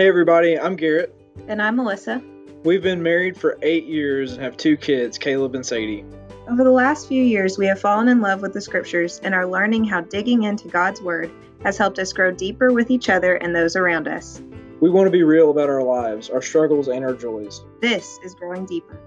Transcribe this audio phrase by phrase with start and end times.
[0.00, 1.14] Hey, everybody, I'm Garrett.
[1.46, 2.22] And I'm Melissa.
[2.64, 6.06] We've been married for eight years and have two kids, Caleb and Sadie.
[6.48, 9.46] Over the last few years, we have fallen in love with the scriptures and are
[9.46, 11.30] learning how digging into God's Word
[11.64, 14.40] has helped us grow deeper with each other and those around us.
[14.80, 17.60] We want to be real about our lives, our struggles, and our joys.
[17.82, 18.98] This is Growing Deeper.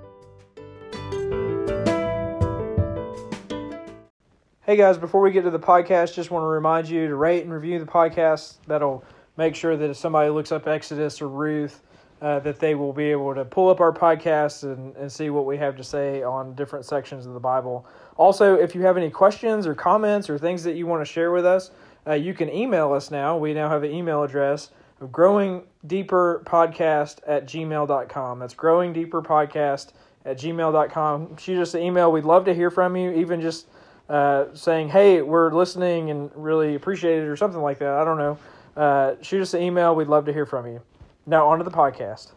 [4.62, 7.44] Hey guys, before we get to the podcast, just want to remind you to rate
[7.44, 8.58] and review the podcast.
[8.68, 9.04] That'll
[9.38, 11.82] make sure that if somebody looks up Exodus or Ruth,
[12.22, 15.46] uh, that they will be able to pull up our podcast and, and see what
[15.46, 17.86] we have to say on different sections of the Bible.
[18.16, 21.32] Also, if you have any questions or comments or things that you want to share
[21.32, 21.72] with us,
[22.08, 23.38] uh, you can email us now.
[23.38, 24.70] We now have an email address
[25.02, 28.40] of growing deeper podcast at gmail.com.
[28.40, 29.92] That's growing deeper podcast
[30.24, 31.36] at gmail.com.
[31.36, 32.10] Shoot us an email.
[32.10, 33.68] We'd love to hear from you, even just
[34.08, 37.96] uh, saying, hey, we're listening and really appreciate it or something like that.
[37.96, 38.38] I don't know
[38.76, 39.96] uh, shoot us an email.
[39.96, 40.82] We'd love to hear from you.
[41.26, 42.32] Now, on to the podcast.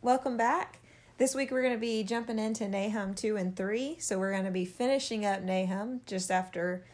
[0.00, 0.80] Welcome back.
[1.18, 3.96] This week we're going to be jumping into Nahum 2 and 3.
[3.98, 6.84] So we're going to be finishing up Nahum just after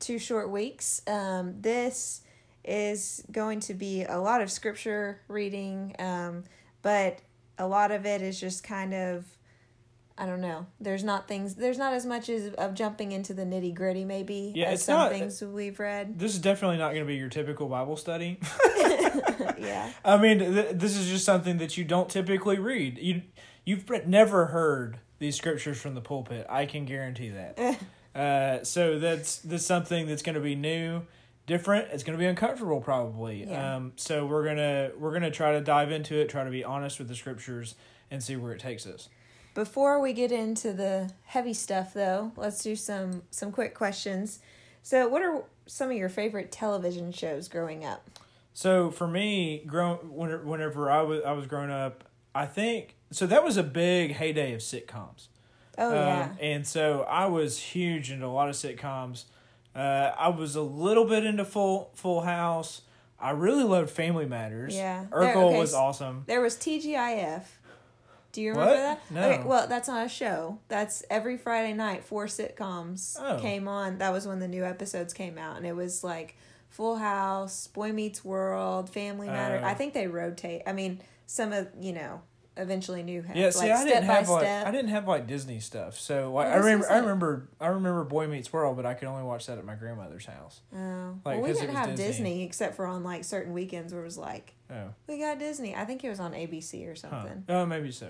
[0.00, 1.02] two short weeks.
[1.06, 2.22] Um, this
[2.64, 6.44] is going to be a lot of scripture reading, um,
[6.82, 7.20] but
[7.58, 9.24] a lot of it is just kind of
[10.20, 10.66] I don't know.
[10.80, 11.54] There's not things.
[11.54, 14.52] There's not as much as of jumping into the nitty gritty, maybe.
[14.54, 16.18] Yeah, as it's some not, things we've read.
[16.18, 18.40] This is definitely not going to be your typical Bible study.
[19.58, 19.92] yeah.
[20.04, 22.98] I mean, th- this is just something that you don't typically read.
[22.98, 23.22] You
[23.64, 26.46] you've never heard these scriptures from the pulpit.
[26.50, 27.78] I can guarantee that.
[28.14, 31.02] uh, so that's that's something that's going to be new,
[31.46, 31.92] different.
[31.92, 33.44] It's going to be uncomfortable, probably.
[33.44, 33.76] Yeah.
[33.76, 36.98] Um, so we're gonna we're gonna try to dive into it, try to be honest
[36.98, 37.76] with the scriptures,
[38.10, 39.08] and see where it takes us.
[39.58, 44.38] Before we get into the heavy stuff though, let's do some some quick questions.
[44.84, 48.08] So, what are some of your favorite television shows growing up?
[48.54, 52.04] So for me, grow whenever I was I was growing up,
[52.36, 55.26] I think so that was a big heyday of sitcoms.
[55.76, 56.28] Oh yeah.
[56.30, 59.24] Um, and so I was huge into a lot of sitcoms.
[59.74, 62.82] Uh, I was a little bit into Full Full House.
[63.20, 64.76] I really loved Family Matters.
[64.76, 65.06] Yeah.
[65.10, 66.22] Urkel There- okay, was awesome.
[66.28, 67.42] There was TGIF.
[68.32, 68.76] Do you remember What?
[68.78, 69.10] that?
[69.10, 69.22] No.
[69.30, 70.58] Okay, well, that's not a show.
[70.68, 72.04] That's every Friday night.
[72.04, 73.38] Four sitcoms Oh.
[73.40, 73.98] came on.
[73.98, 76.36] That was when the new episodes came out, and it was like
[76.68, 79.60] Full House, Boy Meets World, Family Matter.
[79.62, 79.66] Oh.
[79.66, 80.62] I think they rotate.
[80.66, 82.20] I mean, some of you know
[82.58, 83.24] eventually new.
[83.34, 84.66] Yeah, see, like I didn't Step by have like Step.
[84.66, 85.98] I didn't have like Disney stuff.
[85.98, 88.94] So oh, like Oh, I remember I remember I remember Boy Meets World, but I
[88.94, 90.60] could only watch that at my grandmother's house.
[90.76, 92.04] Oh, Like, well, we didn't have Disney.
[92.06, 92.42] Disney.
[92.42, 95.74] except for on like certain weekends where it was like Oh, we got Disney.
[95.74, 96.94] I think it was on ABC or huh.
[96.96, 97.44] something.
[97.48, 98.08] Oh, maybe so.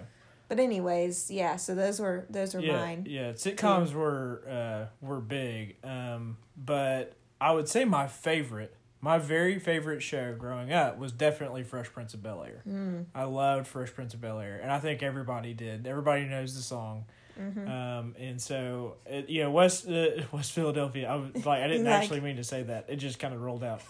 [0.49, 1.57] But anyways, yeah.
[1.57, 3.07] So those were those were yeah, mine.
[3.09, 9.59] Yeah, sitcoms were uh, were big, um, but I would say my favorite, my very
[9.59, 12.63] favorite show growing up was definitely Fresh Prince of Bel Air.
[12.67, 13.07] Mm.
[13.15, 15.87] I loved Fresh Prince of Bel Air, and I think everybody did.
[15.87, 17.05] Everybody knows the song.
[17.39, 17.69] Mm-hmm.
[17.71, 21.09] Um, and so, it, you know, West uh, West Philadelphia.
[21.09, 22.87] I was like, I didn't Like- actually mean to say that.
[22.89, 23.83] It just kind of rolled out.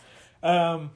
[0.42, 0.90] Um,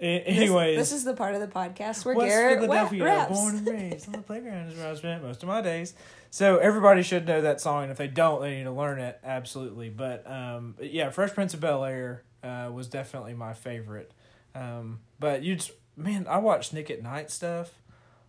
[0.00, 3.32] a- This- anyways, this, is the part of the podcast where West Garrett Philadelphia, raps.
[3.32, 5.94] born and raised on the playground is where I spent most of my days.
[6.30, 9.18] So everybody should know that song, and if they don't, they need to learn it
[9.24, 9.88] absolutely.
[9.88, 14.12] But um, yeah, Fresh Prince of Bel Air uh, was definitely my favorite.
[14.54, 15.58] Um, but you
[15.96, 17.70] man, I watched Nick at Nite stuff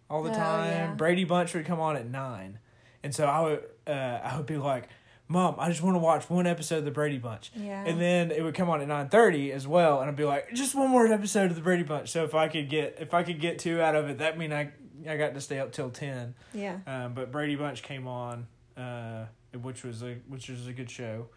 [0.10, 0.68] all the Oh, time.
[0.72, 0.94] yeah.
[0.94, 2.60] Brady Bunch would come on at nine,
[3.04, 4.88] and so I would uh, I would be like.
[5.30, 7.52] Mom, I just want to watch one episode of the Brady Bunch.
[7.56, 7.84] Yeah.
[7.86, 10.54] And then it would come on at nine thirty as well, and I'd be like,
[10.54, 12.10] just one more episode of the Brady Bunch.
[12.10, 14.54] So if I could get if I could get two out of it, that mean
[14.54, 14.72] I
[15.08, 16.34] I got to stay up till ten.
[16.54, 16.78] yeah.
[16.88, 19.26] Um, but Brady Bunch came on, uh,
[19.62, 21.28] which was a which was a good show.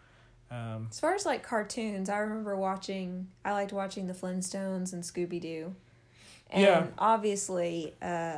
[0.49, 3.27] Um, As far as like cartoons, I remember watching.
[3.45, 5.75] I liked watching the Flintstones and Scooby Doo,
[6.49, 6.87] and Yeah.
[6.97, 8.37] obviously uh,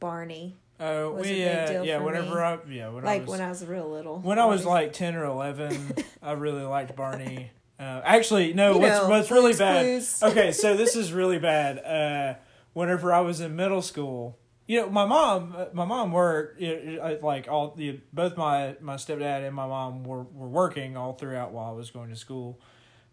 [0.00, 0.56] Barney.
[0.80, 1.98] Oh, Was a we big uh, yeah.
[1.98, 2.40] for Whenever me.
[2.40, 4.18] I yeah when I like was when I was real little.
[4.20, 7.50] when I was like ten or eleven, I really liked Barney.
[7.78, 8.74] Uh, actually, no.
[8.74, 9.84] You what's know, what's really bad?
[9.84, 10.22] Clues.
[10.22, 11.78] Okay, so this is really bad.
[11.78, 12.38] Uh,
[12.72, 16.60] whenever I was in middle school, you know, my mom, uh, my mom worked.
[16.60, 20.96] You know, like all the both my my stepdad and my mom were were working
[20.96, 22.60] all throughout while I was going to school,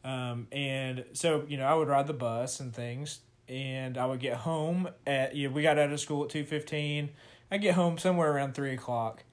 [0.04, 3.20] um, and so you know I would ride the bus and things,
[3.50, 6.46] and I would get home at you know, we got out of school at two
[6.46, 7.10] fifteen.
[7.54, 9.24] I get home somewhere around three o'clock,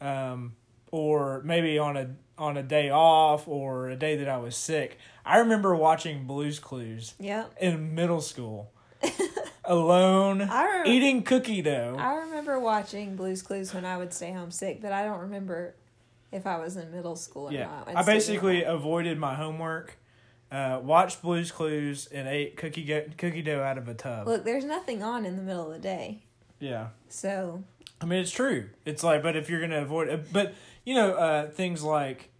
[0.00, 0.56] um,
[0.90, 4.98] or maybe on a on a day off or a day that I was sick.
[5.24, 7.54] I remember watching Blue's Clues Yep.
[7.60, 8.72] in middle school,
[9.64, 11.94] alone, I rem- eating cookie dough.
[12.00, 15.76] I remember watching Blue's Clues when I would stay home sick, but I don't remember
[16.32, 17.86] if I was in middle school or yeah, not.
[17.86, 19.98] I Instead basically avoided my homework
[20.50, 24.26] uh, watched Blue's Clues, and ate cookie go- cookie dough out of a tub.
[24.26, 26.24] Look, there's nothing on in the middle of the day.
[26.60, 26.88] Yeah.
[27.08, 27.62] So,
[28.00, 28.70] I mean, it's true.
[28.84, 32.30] It's like, but if you're gonna avoid, it, but you know, uh, things like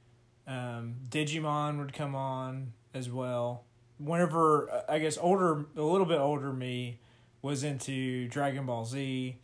[0.46, 3.64] um, Digimon would come on as well.
[3.98, 7.00] Whenever uh, I guess older, a little bit older me
[7.42, 9.36] was into Dragon Ball Z,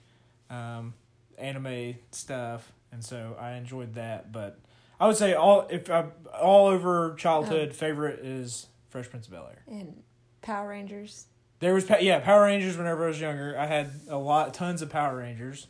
[0.51, 0.95] um,
[1.39, 4.33] anime stuff, and so I enjoyed that.
[4.33, 4.59] But
[4.99, 6.07] I would say all if I
[6.41, 9.63] all over childhood favorite is Fresh Prince of Bel Air.
[9.67, 10.03] and
[10.43, 11.27] Power Rangers.
[11.65, 13.59] There was yeah Power Rangers whenever I was younger.
[13.59, 15.67] I had a lot, tons of Power Rangers.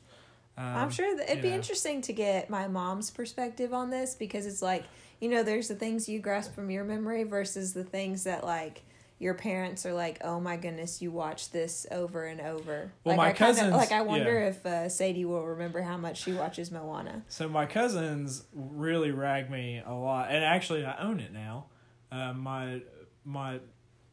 [0.58, 1.54] Um, I'm sure that it'd be know.
[1.54, 4.86] interesting to get my mom's perspective on this because it's like,
[5.20, 8.82] you know, there's the things you grasp from your memory versus the things that like
[9.20, 12.90] your parents are like, oh my goodness, you watch this over and over.
[13.04, 14.48] Well, like my I kinda- cousins- like I wonder yeah.
[14.48, 17.22] if uh, Sadie will remember how much she watches Moana.
[17.28, 21.66] So my cousins really rag me a lot, and actually I own it now.
[22.10, 22.82] Uh, my
[23.24, 23.60] my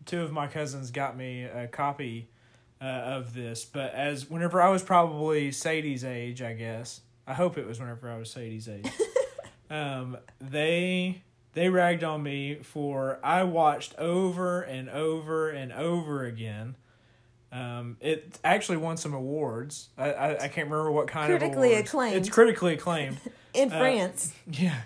[0.06, 2.30] two of my cousins got me a copy
[2.82, 7.58] uh, of this, but as whenever I was probably Sadie's age, I guess I hope
[7.58, 8.88] it was whenever I was Sadie's age.
[9.70, 11.22] um, they
[11.54, 16.76] they ragged on me for I watched over and over and over again.
[17.54, 19.90] Um, it actually won some awards.
[19.98, 21.90] I, I, I can't remember what kind Critically of awards.
[21.90, 22.16] acclaimed.
[22.16, 23.18] It's critically acclaimed.
[23.54, 24.78] In Uh, France, Yeah,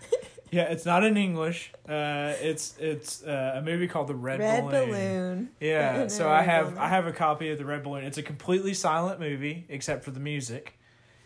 [0.51, 0.63] yeah.
[0.63, 1.71] It's not in English.
[1.87, 4.89] Uh, it's it's uh, a movie called The Red, Red Balloon.
[4.89, 5.49] Balloon.
[5.59, 6.07] Yeah.
[6.09, 6.77] So I have Balloon.
[6.79, 8.03] I have a copy of The Red Balloon.
[8.03, 10.77] It's a completely silent movie except for the music,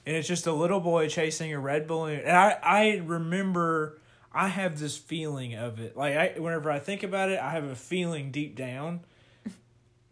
[0.06, 2.22] and it's just a little boy chasing a red balloon.
[2.22, 4.00] And I I remember
[4.34, 5.98] I have this feeling of it.
[5.98, 9.02] Like I whenever I think about it, I have a feeling deep down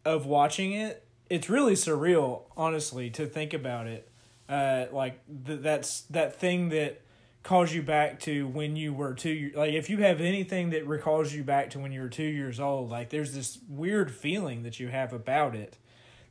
[0.05, 1.03] of watching it.
[1.29, 4.09] It's really surreal, honestly, to think about it.
[4.47, 7.01] Uh, like th- that's that thing that
[7.47, 9.51] calls you back to when you were two.
[9.55, 12.59] Like if you have anything that recalls you back to when you were two years
[12.59, 15.77] old, like there's this weird feeling that you have about it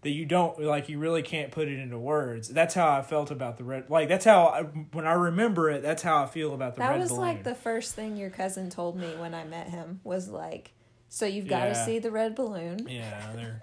[0.03, 0.91] that you don't like.
[0.91, 2.49] You really can't put it into words.
[2.49, 3.89] That's how I felt about the red.
[3.89, 6.91] Like that's how I, when I remember it, that's how I feel about the That
[6.91, 7.23] red was balloon.
[7.23, 10.73] like the first thing your cousin told me when I met him was like,
[11.09, 12.87] so you've got to see the red balloon.
[12.91, 13.62] Yeah, they're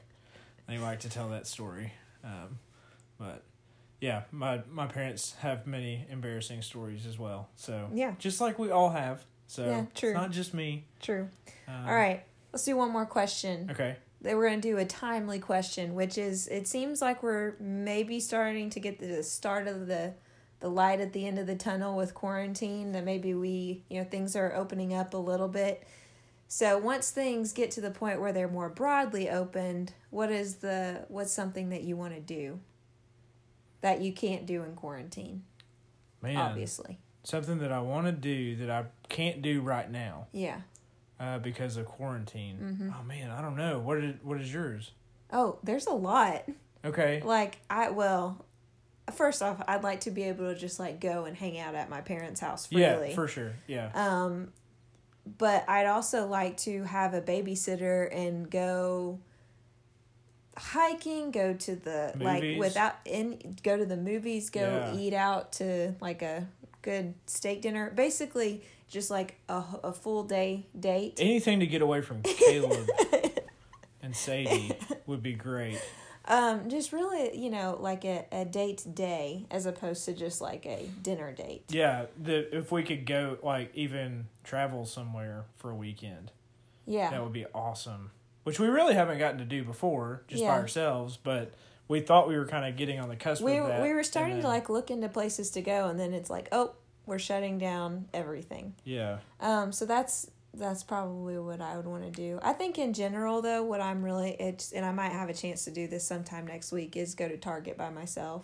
[0.68, 1.94] they like to tell that story.
[2.24, 2.58] Um,
[3.20, 3.44] but
[4.04, 7.48] yeah, my my parents have many embarrassing stories as well.
[7.56, 8.16] So Yeah.
[8.20, 9.24] just like we all have.
[9.48, 10.10] So Yeah, true.
[10.10, 10.84] it's not just me.
[11.00, 11.30] True.
[11.70, 12.22] Um, All right,
[12.52, 13.70] let's do one more question.
[13.72, 13.96] Okay.
[14.20, 18.20] Then we're going to do a timely question, which is it seems like we're maybe
[18.20, 20.16] starting to get the start of the
[20.60, 24.06] the light at the end of the tunnel with quarantine that maybe we, you know,
[24.06, 25.88] things are opening up a little bit.
[26.50, 31.06] So once things get to the point where they're more broadly opened, what is the
[31.08, 32.60] what's something that you want to do
[33.84, 35.44] that you can't do in quarantine,
[36.22, 36.98] Man, obviously.
[37.24, 40.62] something that I want to do that I can't do right now Yeah.
[41.20, 42.58] uh, because of quarantine.
[42.62, 42.90] Mm-hmm.
[43.00, 43.80] Oh man, I don't know.
[43.80, 44.92] What is what is yours?
[45.32, 46.44] Oh, there's a lot.
[46.86, 47.22] Okay.
[47.24, 48.46] Like I well,
[49.14, 51.90] first off, I'd like to be able to just like go and hang out at
[51.90, 53.10] my parents' house freely.
[53.10, 53.54] Yeah, for sure.
[53.68, 53.92] Yeah.
[53.94, 54.50] um,
[55.38, 59.20] but I'd also like to have a babysitter and go
[60.58, 64.62] hiking, go to the like without in go to the movies, go
[64.94, 64.96] Yeah.
[65.00, 66.48] eat out to like a
[66.82, 67.92] good steak dinner.
[67.96, 71.16] Basically, just like a, a full day date.
[71.20, 72.88] Anything to get away from Caleb
[74.01, 74.74] and Sadie
[75.08, 75.82] would be great.
[76.25, 80.66] Um, just really, you know, like a, a date day as opposed to just like
[80.66, 81.66] a dinner date.
[81.70, 86.32] Yeah, the if we could go like even travel somewhere for a weekend,
[86.86, 87.10] Yeah.
[87.12, 88.12] that would be awesome.
[88.44, 91.18] Which we really haven't gotten to do before, just by ourselves.
[91.18, 91.54] But
[91.88, 93.82] we thought we were kind of getting on the cusp we of that.
[93.82, 96.72] we were starting to like look into places to go and then it's like oh
[97.06, 102.10] we're shutting down everything yeah, um so that's that's probably what i would want to
[102.10, 105.34] do i think in general though what i'm really it's and i might have a
[105.34, 108.44] chance to do this sometime next week is go to target by myself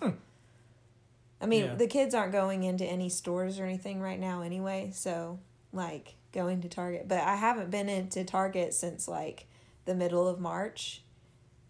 [1.42, 1.70] i mean Hmm.
[1.70, 1.76] Yeah.
[1.76, 5.40] the kids aren't going into any stores or anything right now anyway so
[5.72, 9.46] like going to target but i haven't been into target since like
[9.90, 11.02] the middle of march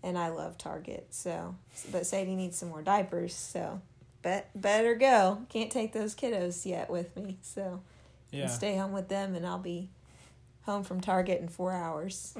[0.04, 1.08] and I love Target.
[1.12, 1.56] So,
[1.92, 3.34] but Sadie needs some more diapers.
[3.34, 3.82] So,
[4.22, 5.46] bet better go.
[5.50, 7.38] Can't take those kiddos yet with me.
[7.42, 7.82] So,
[8.32, 8.48] yeah.
[8.48, 9.90] stay home with them, and I'll be
[10.64, 12.36] home from Target in four hours.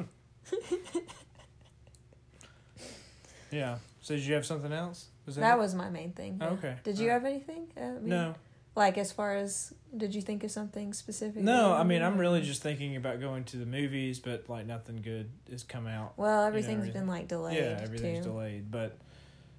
[3.51, 3.77] Yeah.
[4.01, 5.07] So did you have something else?
[5.25, 5.59] Was That it?
[5.59, 6.38] was my main thing.
[6.41, 6.51] Oh, yeah.
[6.51, 6.75] okay.
[6.83, 7.67] Did you have anything?
[7.75, 8.36] Uh, I mean, no.
[8.75, 11.41] Like as far as did you think of something specific?
[11.43, 15.01] No, I mean I'm really just thinking about going to the movies, but like nothing
[15.01, 16.13] good has come out.
[16.17, 17.01] Well, everything's everything.
[17.01, 17.57] been like delayed.
[17.57, 18.31] yeah, everything's too.
[18.31, 18.71] delayed.
[18.71, 18.97] But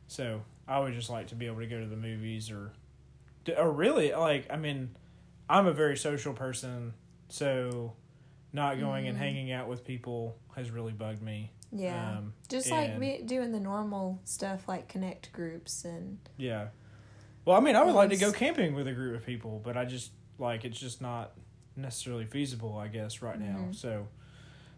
[0.08, 2.72] so I would just like to be able to go to the movies or,
[3.58, 4.90] or really like I mean,
[5.48, 6.94] I'm a very social person,
[7.28, 7.92] so
[8.52, 9.20] not going and Mhm.
[9.20, 11.50] hanging out with people has really bugged me.
[11.72, 12.18] Yeah.
[12.18, 16.68] Um, Just like be, doing the normal stuff like connect groups and Yeah.
[17.44, 19.76] Well, I mean, I would like to go camping with a group of people, but
[19.76, 21.32] I just like it's just not
[21.76, 23.66] necessarily feasible, I guess, right now.
[23.68, 23.74] Mhm.
[23.74, 24.08] So,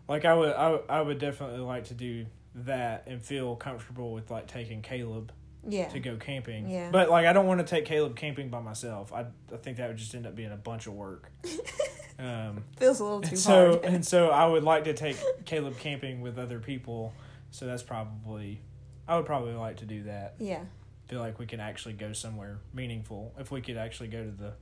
[0.08, 4.12] like, I would, I, would- I would definitely like to do that and feel comfortable
[4.12, 5.32] with like taking Caleb
[5.66, 5.88] yeah.
[5.88, 6.68] to go camping.
[6.68, 6.90] Yeah.
[6.90, 9.12] But like, I don't want to take Caleb camping by myself.
[9.12, 11.30] I, I think that would just end up being a bunch of work.
[12.18, 13.84] um, Feels a little too so hard.
[13.84, 17.12] and so I would like to take Caleb camping with other people.
[17.50, 18.60] So that's probably,
[19.08, 20.62] I would probably like to do that yeah.
[21.08, 24.52] Feel like we can actually go somewhere meaningful if we could actually go to the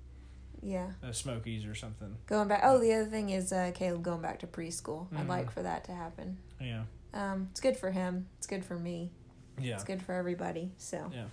[0.62, 0.90] Yeah.
[1.02, 2.16] uh, Smokies or something.
[2.26, 2.60] Going back.
[2.64, 5.06] Oh, the other thing is uh, Caleb going back to preschool.
[5.16, 5.28] I'd Mhm.
[5.28, 6.38] like for that to happen.
[6.60, 8.26] Yeah, Um, it's good for him.
[8.38, 9.10] It's good for me.
[9.58, 10.72] yeah, It's good for everybody.
[10.76, 11.26] So yeah.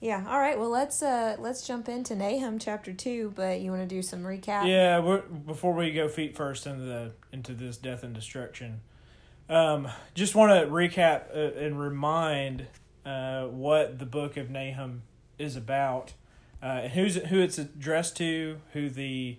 [0.00, 0.24] yeah.
[0.28, 0.58] All right.
[0.58, 3.32] Well, let's uh let's jump into Nahum chapter two.
[3.36, 4.66] But you want to do some recap?
[4.66, 8.80] Yeah, we're, before we go feet first into the into this death and destruction,
[9.48, 12.66] um, just want to recap uh, and remind
[13.08, 15.02] uh, what the book of Nahum
[15.38, 16.12] is about,
[16.62, 19.38] uh, and who's who it's addressed to, who the,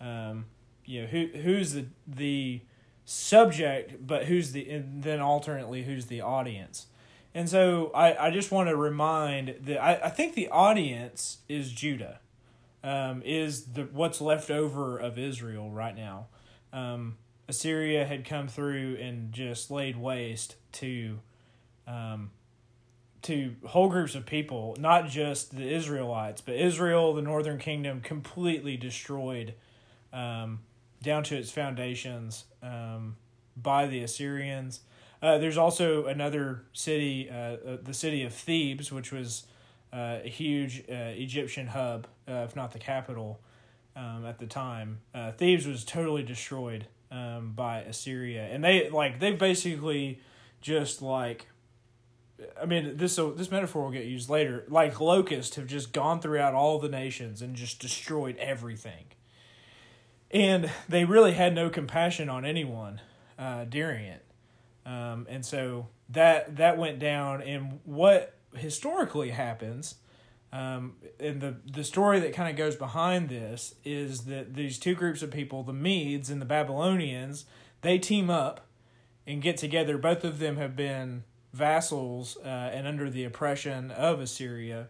[0.00, 0.44] um,
[0.84, 2.60] you know, who who's the the
[3.06, 6.86] subject, but who's the and then alternately who's the audience.
[7.34, 11.72] And so I, I just want to remind that I, I think the audience is
[11.72, 12.20] Judah
[12.84, 16.26] um, is the what's left over of Israel right now.
[16.70, 17.16] Um,
[17.48, 21.20] Assyria had come through and just laid waste to
[21.86, 22.30] um,
[23.26, 28.76] to whole groups of people, not just the Israelites, but Israel, the northern kingdom, completely
[28.76, 29.54] destroyed
[30.12, 30.60] um,
[31.02, 33.16] down to its foundations um,
[33.56, 34.80] by the Assyrians.
[35.22, 39.46] Uh, there's also another city, uh, uh, the city of Thebes, which was
[39.92, 43.40] uh, a huge uh, Egyptian hub, uh, if not the capital,
[43.96, 44.98] um, at the time.
[45.38, 50.20] Thebes was totally destroyed um, by Assyria, and they like they basically
[50.60, 51.46] just like,
[52.60, 54.64] I mean this so this metaphor will get used later.
[54.68, 59.06] Like locusts have just gone throughout all the nations and just destroyed everything,
[60.30, 63.00] and they really had no compassion on anyone
[63.38, 64.24] uh, during it.
[64.84, 69.96] Um, and so that that went down, and what historically happens,
[70.52, 74.94] um, and the the story that kind of goes behind this is that these two
[74.94, 77.46] groups of people, the Medes and the Babylonians,
[77.80, 78.66] they team up
[79.26, 79.98] and get together.
[79.98, 81.24] Both of them have been
[81.56, 84.88] vassals uh, and under the oppression of Assyria,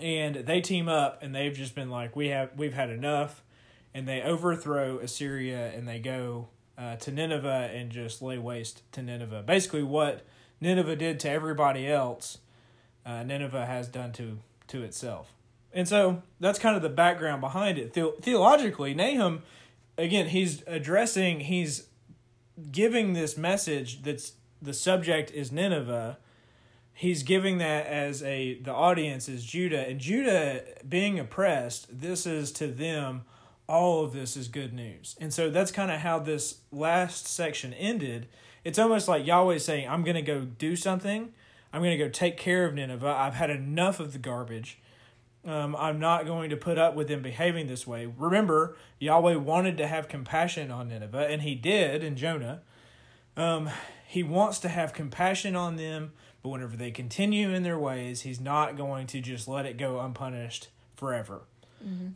[0.00, 3.42] and they team up and they've just been like, we have we've had enough,
[3.94, 9.02] and they overthrow Assyria and they go uh, to Nineveh and just lay waste to
[9.02, 9.42] Nineveh.
[9.46, 10.24] Basically, what
[10.60, 12.38] Nineveh did to everybody else,
[13.04, 14.38] uh, Nineveh has done to
[14.68, 15.32] to itself.
[15.72, 17.92] And so that's kind of the background behind it.
[17.92, 19.42] The- theologically, Nahum,
[19.98, 21.88] again, he's addressing, he's
[22.72, 24.32] giving this message that's
[24.66, 26.18] the subject is Nineveh.
[26.92, 32.00] He's giving that as a the audience is Judah, and Judah being oppressed.
[32.00, 33.24] This is to them
[33.68, 35.16] all of this is good news.
[35.20, 38.28] And so that's kind of how this last section ended.
[38.64, 41.32] It's almost like Yahweh saying, I'm going to go do something.
[41.72, 43.08] I'm going to go take care of Nineveh.
[43.08, 44.78] I've had enough of the garbage.
[45.44, 48.06] Um, I'm not going to put up with them behaving this way.
[48.06, 52.62] Remember, Yahweh wanted to have compassion on Nineveh, and he did in Jonah.
[53.36, 53.70] Um,
[54.06, 58.40] he wants to have compassion on them, but whenever they continue in their ways, he's
[58.40, 61.42] not going to just let it go unpunished forever.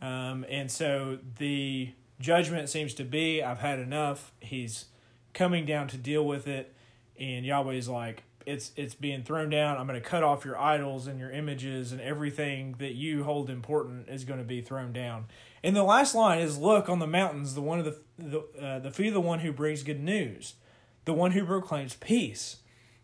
[0.01, 4.31] Um, and so the judgment seems to be I've had enough.
[4.39, 4.85] He's
[5.33, 6.73] coming down to deal with it,
[7.19, 9.77] and Yahweh's like, it's it's being thrown down.
[9.77, 13.49] I'm going to cut off your idols and your images and everything that you hold
[13.49, 15.25] important is going to be thrown down.
[15.63, 18.79] And the last line is, "Look on the mountains, the one of the the uh,
[18.79, 20.55] the feet of the one who brings good news,
[21.05, 22.57] the one who proclaims peace.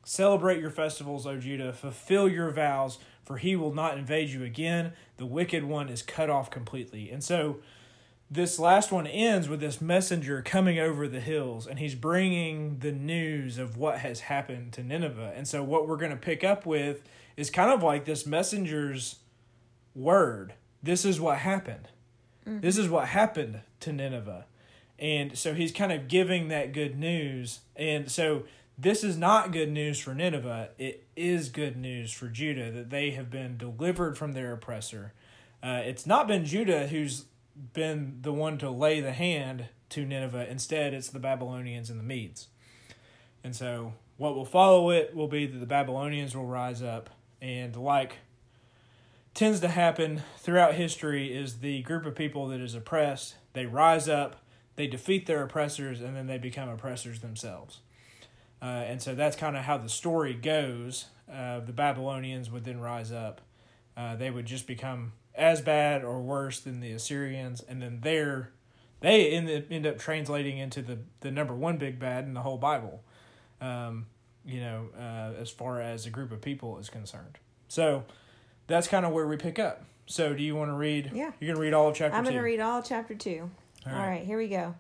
[0.04, 1.74] Celebrate your festivals, O Judah.
[1.74, 4.94] Fulfill your vows, for he will not invade you again.
[5.18, 7.60] The wicked one is cut off completely." And so
[8.30, 12.92] this last one ends with this messenger coming over the hills and he's bringing the
[12.92, 15.34] news of what has happened to Nineveh.
[15.36, 17.04] And so what we're going to pick up with
[17.38, 19.20] is kind of like this messenger's
[19.96, 20.56] word.
[20.84, 21.88] This is what happened.
[22.46, 22.60] Mm-hmm.
[22.60, 24.46] This is what happened to Nineveh.
[25.00, 27.60] And so he's kind of giving that good news.
[27.76, 28.44] And so
[28.78, 30.70] this is not good news for Nineveh.
[30.78, 35.14] It is good news for Judah that they have been delivered from their oppressor.
[35.62, 37.26] Uh, it's not been Judah who's
[37.74, 40.50] been the one to lay the hand to Nineveh.
[40.50, 42.48] Instead, it's the Babylonians and the Medes.
[43.44, 47.10] And so, what will follow it will be that the Babylonians will rise up,
[47.42, 48.18] and like
[49.34, 53.36] tends to happen throughout history, is the group of people that is oppressed.
[53.54, 54.42] They rise up,
[54.78, 57.80] they defeat their oppressors and then they become oppressors themselves.
[58.62, 61.06] Uh, and so that's kind of how the story goes.
[61.32, 63.42] Uh, the Babylonians would then rise up.
[63.98, 68.52] Uh, they would just become as bad or worse than the Assyrians, and then they're
[69.00, 72.58] they end, end up translating into the, the number one big bad in the whole
[72.58, 73.04] Bible.
[73.62, 74.08] Um,
[74.44, 77.38] you know, uh, as far as a group of people is concerned.
[77.68, 78.06] So
[78.66, 79.84] that's kind of where we pick up.
[80.08, 81.12] So do you want to read?
[81.14, 81.32] Yeah.
[81.40, 82.32] You're going to read all of chapter I'm two.
[82.32, 83.50] going to read all of chapter 2.
[83.92, 84.10] All all right.
[84.10, 84.76] right, here we go.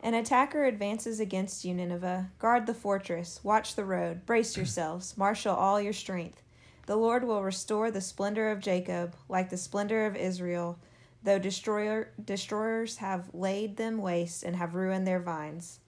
[0.00, 2.30] An attacker advances against you, Nineveh.
[2.38, 6.42] Guard the fortress, watch the road, brace yourselves, marshal all your strength.
[6.86, 10.78] The Lord will restore the splendor of Jacob, like the splendor of Israel,
[11.22, 15.80] though destroyer, destroyers have laid them waste and have ruined their vines.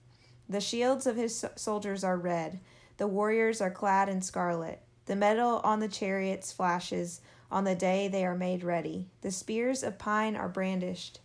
[0.48, 2.60] The shields of his soldiers are red,
[2.96, 4.82] the warriors are clad in scarlet.
[5.06, 9.06] The metal on the chariots flashes on the day they are made ready.
[9.22, 11.18] The spears of pine are brandished.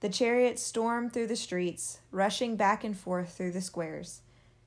[0.00, 4.20] The chariots storm through the streets, rushing back and forth through the squares.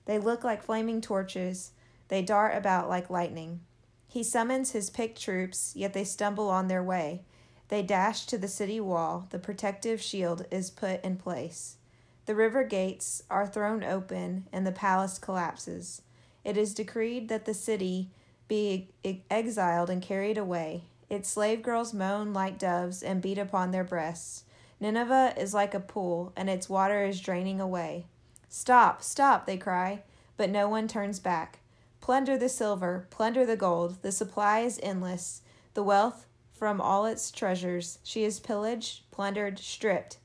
[0.05, 1.71] They look like flaming torches,
[2.09, 3.61] they dart about like lightning.
[4.07, 7.21] He summons his picked troops, yet they stumble on their way.
[7.69, 11.77] They dash to the city wall, the protective shield is put in place.
[12.25, 16.01] The river gates are thrown open, and the palace collapses.
[16.43, 18.09] It is decreed that the city
[18.49, 18.89] be
[19.29, 20.83] exiled and carried away.
[21.09, 24.43] Its slave girls moan like doves and beat upon their breasts.
[24.81, 28.07] Nineveh is like a pool, and its water is draining away.
[28.49, 30.01] Stop, stop, they cry,
[30.37, 31.59] but no one turns back.
[32.01, 35.43] Plunder the silver, plunder the gold, the supply is endless,
[35.75, 37.99] the wealth from all its treasures.
[38.03, 40.17] She is pillaged, plundered, stripped.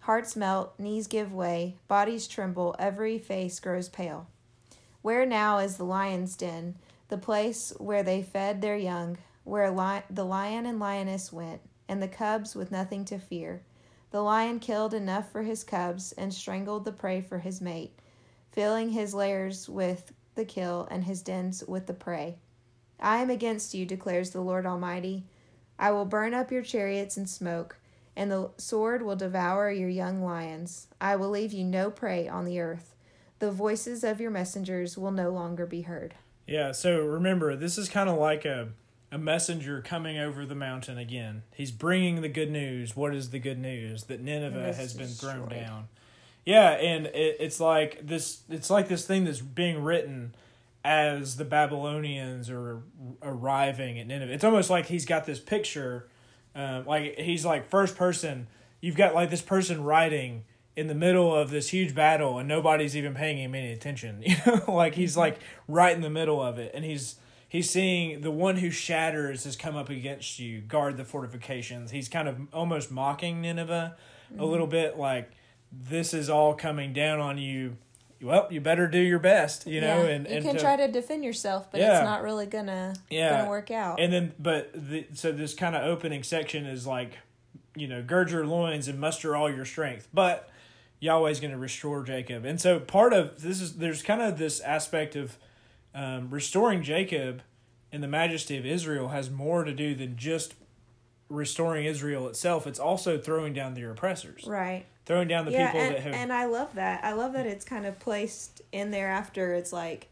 [0.00, 4.26] Hearts melt, knees give way, bodies tremble, every face grows pale.
[5.00, 6.74] Where now is the lion's den,
[7.08, 12.02] the place where they fed their young, where li- the lion and lioness went, and
[12.02, 13.62] the cubs with nothing to fear?
[14.14, 17.98] The lion killed enough for his cubs and strangled the prey for his mate,
[18.52, 22.36] filling his lairs with the kill and his dens with the prey.
[23.00, 25.24] I am against you, declares the Lord Almighty.
[25.80, 27.78] I will burn up your chariots in smoke,
[28.14, 30.86] and the sword will devour your young lions.
[31.00, 32.94] I will leave you no prey on the earth.
[33.40, 36.14] The voices of your messengers will no longer be heard.
[36.46, 38.68] Yeah, so remember, this is kind of like a
[39.14, 41.44] a messenger coming over the mountain again.
[41.54, 42.96] He's bringing the good news.
[42.96, 44.04] What is the good news?
[44.04, 45.64] That Nineveh has been thrown destroyed.
[45.64, 45.88] down.
[46.44, 48.42] Yeah, and it, it's like this.
[48.50, 50.34] It's like this thing that's being written
[50.84, 52.82] as the Babylonians are
[53.22, 54.32] arriving at Nineveh.
[54.32, 56.08] It's almost like he's got this picture,
[56.56, 58.48] um, like he's like first person.
[58.80, 60.42] You've got like this person writing
[60.76, 64.22] in the middle of this huge battle, and nobody's even paying him any attention.
[64.26, 67.14] You know, like he's like right in the middle of it, and he's
[67.54, 70.60] he's seeing the one who shatters has come up against you.
[70.60, 71.92] Guard the fortifications.
[71.92, 74.42] He's kind of almost mocking Nineveh a mm-hmm.
[74.42, 75.30] little bit, like
[75.70, 77.76] this is all coming down on you.
[78.20, 81.24] Well, you better do your best, you know, and you can to- try to defend
[81.24, 81.98] yourself, but Yeah.
[81.98, 83.38] it's not really gonna Yeah.
[83.38, 84.00] gonna work out.
[84.00, 87.18] And then, but the, so this kind of opening section is like,
[87.76, 90.08] you know, gird your loins and muster all your strength.
[90.12, 90.50] But
[90.98, 94.60] Yahweh's going to restore Jacob, and so part of this is there's kind of this
[94.60, 95.36] aspect of
[95.94, 97.42] um, restoring Jacob
[97.92, 100.54] and the majesty of Israel has more to do than just
[101.28, 102.66] restoring Israel itself.
[102.66, 104.84] It's also throwing down the oppressors, right.
[105.06, 106.14] throwing down the yeah, people and, that have.
[106.14, 107.04] and I love that.
[107.04, 110.08] I love that it's kind of placed in there after it's like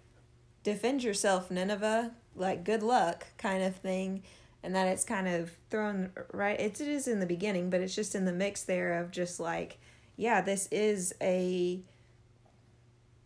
[0.62, 4.22] defend yourself, Nineveh, like good luck kind of thing.
[4.64, 7.96] And that it's kind of thrown right it's it is in the beginning, but it's
[7.96, 9.78] just in the mix there of just like,
[10.16, 11.80] yeah, this is a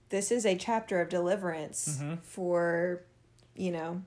[0.08, 2.20] this is a chapter of deliverance Mhm.
[2.22, 3.02] for,
[3.54, 4.02] you know,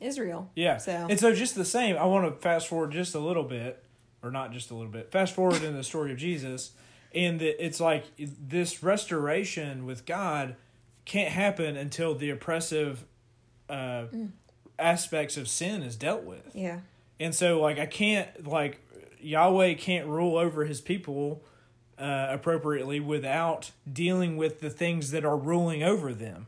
[0.00, 0.50] Israel.
[0.54, 0.76] Yeah.
[0.78, 3.82] So- And so just the same, I want to fast forward just a little bit,
[4.22, 5.10] or not just a little bit.
[5.10, 6.72] Fast forward in the story of Jesus,
[7.14, 10.56] and that it's like this restoration with God
[11.04, 13.04] can't happen until the oppressive
[13.68, 14.06] uh,
[14.78, 16.54] aspects of sin is dealt with.
[16.54, 16.80] Yeah.
[17.18, 18.80] And so like I can't like
[19.20, 21.42] Yahweh can't rule over his people
[21.98, 26.46] uh, appropriately without dealing with the things that are ruling over them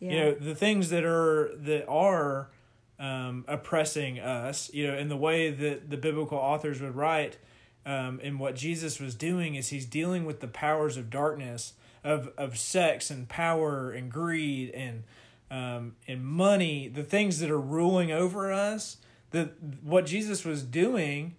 [0.00, 0.10] Yeah.
[0.10, 2.50] you know the things that are that are
[2.98, 7.38] um, oppressing us you know in the way that the biblical authors would write
[7.86, 11.72] um, and what jesus was doing is he's dealing with the powers of darkness
[12.04, 15.02] of of sex and power and greed and
[15.50, 18.96] um, and money the things that are ruling over us
[19.30, 21.34] that what jesus was doing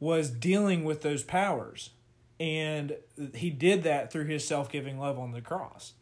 [0.00, 1.90] was dealing with those powers
[2.40, 2.96] and
[3.34, 5.94] he did that through his self-giving love on the cross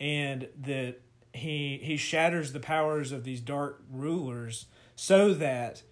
[0.00, 1.00] and that
[1.32, 5.82] he he shatters the powers of these dark rulers so that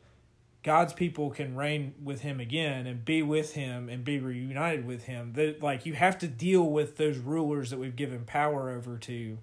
[0.62, 5.04] God's people can reign with him again and be with him and be reunited with
[5.04, 5.34] him.
[5.34, 9.38] That like you have to deal with those rulers that we've given power over to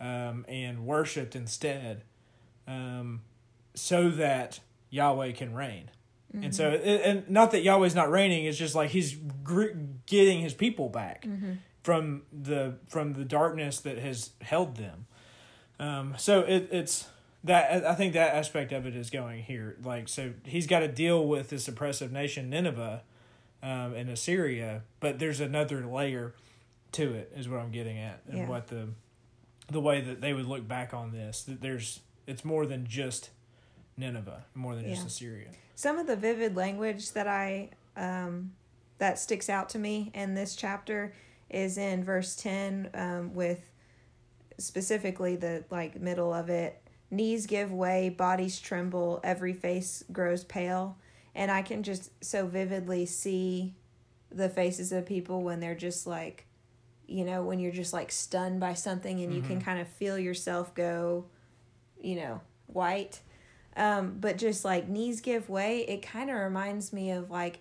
[0.00, 2.04] um, and worshipped instead
[2.68, 3.22] um,
[3.74, 5.90] so that Yahweh can reign.
[6.34, 6.44] Mm-hmm.
[6.44, 9.14] And so, and not that Yahweh's not reigning, it's just like he's
[9.44, 11.54] gr- getting his people back mm-hmm.
[11.82, 15.06] from the from the darkness that has held them.
[15.78, 17.08] Um, so it, it's
[17.44, 19.76] that I think that aspect of it is going here.
[19.82, 23.02] Like, so he's got to deal with this oppressive nation, Nineveh,
[23.62, 26.34] um, and Assyria, but there's another layer
[26.92, 28.48] to it, is what I'm getting at, and yeah.
[28.48, 28.88] what the
[29.70, 31.42] the way that they would look back on this.
[31.42, 33.30] That there's it's more than just
[33.96, 35.06] Nineveh, more than just.
[35.06, 35.48] Assyria.
[35.82, 38.52] Some of the vivid language that I um,
[38.98, 41.12] that sticks out to me in this chapter
[41.50, 43.68] is in verse ten um, with
[44.58, 50.98] specifically the like middle of it knees give way, bodies tremble, every face grows pale.
[51.34, 53.74] And I can just so vividly see
[54.30, 56.46] the faces of people when they're just like,
[57.08, 59.36] you know, when you're just like stunned by something and mm-hmm.
[59.36, 59.64] you can mm-hmm.
[59.64, 61.24] kind of feel yourself go,
[62.00, 63.18] you know, white.
[63.76, 67.60] Um, but just like knees give way, it kind of reminds me of like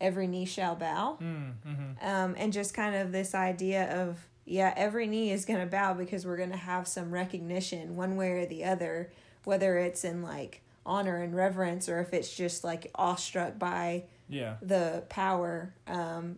[0.00, 1.18] every knee shall bow.
[1.22, 2.06] Mm-hmm.
[2.06, 5.94] Um, and just kind of this idea of yeah, every knee is going to bow
[5.94, 9.10] because we're going to have some recognition one way or the other,
[9.44, 14.54] whether it's in like honor and reverence or if it's just like awestruck by yeah
[14.62, 16.36] the power um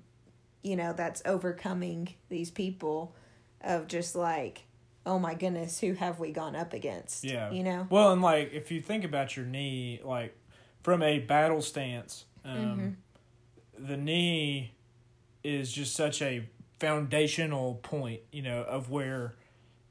[0.62, 3.14] you know that's overcoming these people
[3.60, 4.64] of just like
[5.08, 8.52] oh my goodness who have we gone up against yeah you know well and like
[8.52, 10.36] if you think about your knee like
[10.82, 12.56] from a battle stance um
[13.76, 13.86] mm-hmm.
[13.86, 14.72] the knee
[15.42, 19.34] is just such a foundational point, you know, of where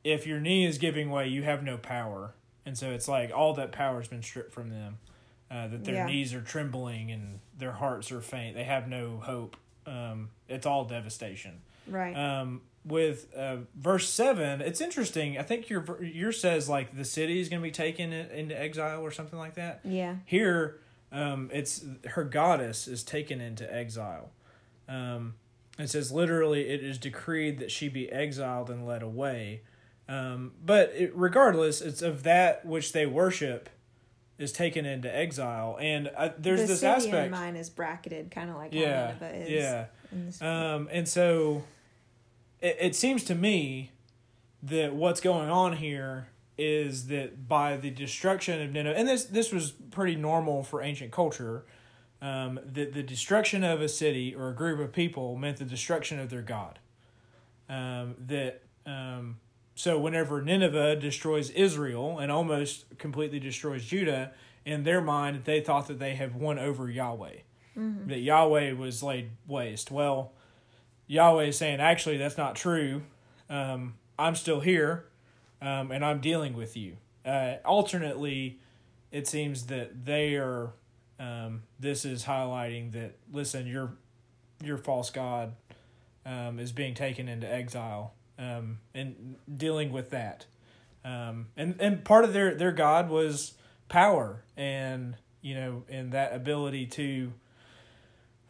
[0.04, 2.34] if your knee is giving way, you have no power.
[2.66, 5.00] And so it's like all that power has been stripped from them.
[5.50, 6.06] Uh, that their yeah.
[6.06, 8.54] knees are trembling and their hearts are faint.
[8.54, 9.56] They have no hope.
[9.86, 11.62] Um, it's all devastation.
[11.88, 12.14] Right.
[12.14, 15.38] Um, with uh, verse seven, it's interesting.
[15.38, 19.02] I think your your says like the city is going to be taken into exile
[19.02, 19.82] or something like that.
[19.84, 20.16] Yeah.
[20.26, 20.80] Here,
[21.12, 24.32] um, it's her goddess is taken into exile.
[24.88, 25.36] Um,
[25.78, 29.62] it says literally, it is decreed that she be exiled and led away.
[30.10, 33.70] Um, but it, regardless, it's of that which they worship
[34.38, 37.26] is taken into exile, and uh, there's the this city aspect.
[37.26, 39.14] In mine is bracketed, kind of like yeah,
[39.48, 39.86] yeah.
[40.40, 41.64] Um, and so
[42.62, 43.92] it, it seems to me
[44.64, 49.52] that what's going on here is that by the destruction of Nineveh, and this this
[49.52, 51.66] was pretty normal for ancient culture
[52.22, 56.20] um, that the destruction of a city or a group of people meant the destruction
[56.20, 56.80] of their God.
[57.70, 59.38] Um, that um,
[59.76, 64.32] so whenever Nineveh destroys Israel and almost completely destroys Judah,
[64.66, 67.36] in their mind they thought that they have won over Yahweh,
[67.78, 68.10] mm-hmm.
[68.10, 69.92] that Yahweh was laid waste.
[69.92, 70.34] Well,
[71.08, 73.04] Yahweh is saying actually that's not true.
[73.50, 75.06] Um, I'm still here,
[75.62, 76.98] um, and I'm dealing with you.
[77.26, 78.60] Uh, alternately,
[79.12, 80.74] it seems that they are
[81.20, 83.94] um, this is highlighting that listen, your
[84.64, 85.54] your false god
[86.26, 90.46] um, is being taken into exile um, and dealing with that.
[91.06, 93.54] Um, and and part of their their god was
[93.88, 97.32] power and you know and that ability to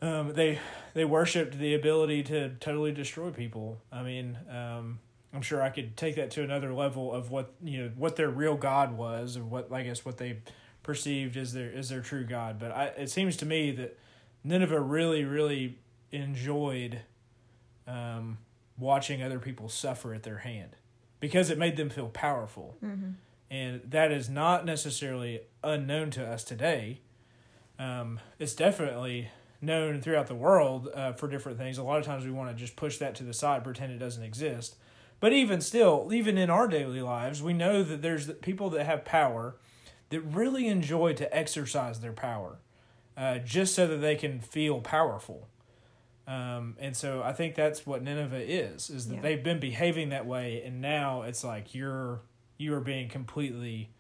[0.01, 0.59] um, they
[0.93, 3.79] they worshipped the ability to totally destroy people.
[3.91, 4.99] I mean, um,
[5.33, 8.29] I'm sure I could take that to another level of what you know what their
[8.29, 10.39] real God was, or what I guess what they
[10.83, 12.59] perceived as their as their true God.
[12.59, 13.97] But I, it seems to me that
[14.43, 15.77] Nineveh really, really
[16.11, 17.01] enjoyed
[17.87, 18.37] um,
[18.77, 20.75] watching other people suffer at their hand
[21.19, 22.77] because it made them feel powerful.
[22.83, 23.11] Mm-hmm.
[23.49, 27.01] And that is not necessarily unknown to us today.
[27.79, 29.29] Um, it's definitely
[29.61, 31.77] known throughout the world uh, for different things.
[31.77, 33.97] A lot of times we want to just push that to the side, pretend it
[33.97, 34.75] doesn't exist.
[35.19, 39.03] But even still, even in our daily lives, we know that there's people that have
[39.03, 39.55] power
[40.09, 42.59] that really enjoy to exercise their power
[43.17, 45.47] uh, just so that they can feel powerful.
[46.27, 49.21] Um, and so I think that's what Nineveh is, is that yeah.
[49.21, 52.19] they've been behaving that way, and now it's like you're
[52.57, 53.91] you are being completely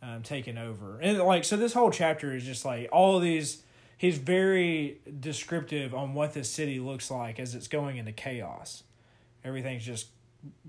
[0.00, 1.00] um, taken over.
[1.00, 3.62] And like so, this whole chapter is just like all of these.
[4.02, 8.82] He's very descriptive on what this city looks like as it's going into chaos.
[9.44, 10.08] Everything's just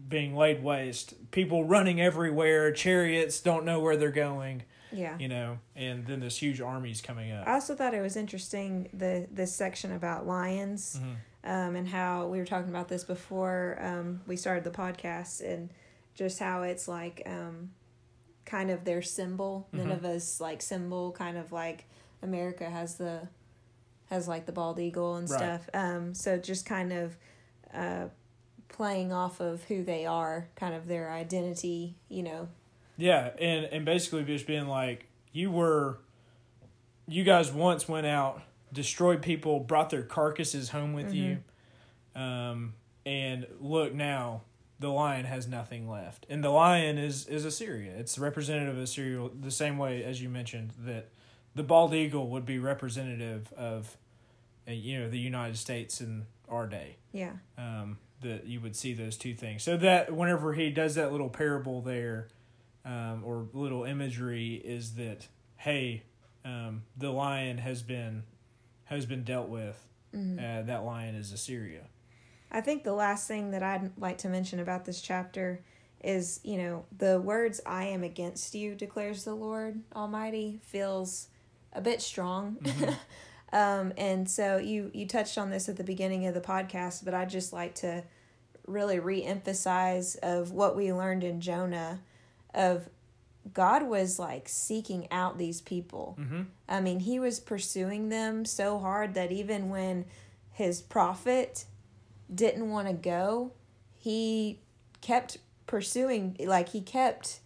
[0.08, 1.32] being laid waste.
[1.32, 2.72] People running everywhere.
[2.72, 4.62] Chariots don't know where they're going.
[4.91, 5.17] Yeah.
[5.17, 7.48] You know, and then this huge army's coming up.
[7.48, 11.52] I also thought it was interesting the this section about lions, mm-hmm.
[11.52, 15.72] um, and how we were talking about this before um, we started the podcast, and
[16.13, 17.72] just how it's like um,
[18.46, 19.89] kind of their symbol, mm-hmm.
[19.89, 21.86] Nineveh's like symbol, kind of like
[22.23, 23.27] America has the
[24.09, 25.38] has like the bald eagle and Right.
[25.38, 25.69] stuff.
[25.73, 27.17] Um, so just kind of
[27.73, 28.05] uh,
[28.69, 32.47] playing off of who they are, kind of their identity, you know.
[32.97, 35.97] Yeah, and and basically just being like, you were,
[37.07, 41.39] you guys once went out, destroyed people, brought their carcasses home with you,
[42.15, 42.73] um,
[43.05, 44.41] and look now,
[44.79, 47.93] the lion has nothing left, and the lion is is Assyria.
[47.97, 51.09] It's representative of Assyria, the same way as you mentioned that
[51.56, 53.98] the bald eagle would be representative of,
[54.68, 57.34] uh, you know, the United States in our day Yeah.
[57.58, 59.63] um, that you would see those two things.
[59.63, 62.28] So that whenever he does that little parable there,
[62.86, 66.04] um, or little imagery, is that hey,
[66.44, 68.24] um, the lion has been
[68.86, 69.88] has been dealt with.
[70.13, 71.86] Uh, that lion is Assyria.
[72.52, 75.63] I think the last thing that I'd like to mention about this chapter
[76.04, 81.30] is, you know, the words "I am against you," declares the Lord Almighty, feels
[81.73, 82.57] a bit strong.
[83.53, 87.13] um, and so you you touched on this at the beginning of the podcast, but
[87.13, 88.03] I'd just like to
[88.65, 91.99] really re-emphasize of what we learned in Jonah,
[92.53, 92.88] of
[93.53, 96.15] God was like seeking out these people.
[96.69, 100.05] I mean, he was pursuing them so hard that even when
[100.51, 101.65] his prophet
[102.33, 103.51] didn't want to go,
[103.97, 104.59] he
[105.01, 107.39] kept pursuing, like, he kept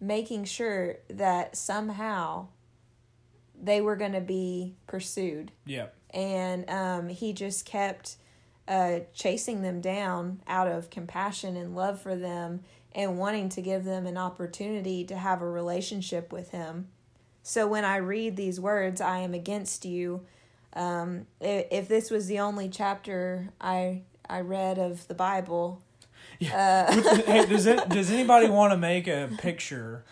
[0.00, 2.48] making sure that somehow
[3.64, 5.52] they were going to be pursued.
[5.66, 8.16] Yeah, And um, he just kept
[8.68, 12.60] uh, chasing them down out of compassion and love for them
[12.94, 16.88] and wanting to give them an opportunity to have a relationship with him.
[17.42, 20.24] So when I read these words, I am against you.
[20.74, 25.82] Um, if this was the only chapter I I read of the Bible,
[26.38, 26.90] yeah.
[27.26, 30.04] hey, does it does anybody want to make a picture?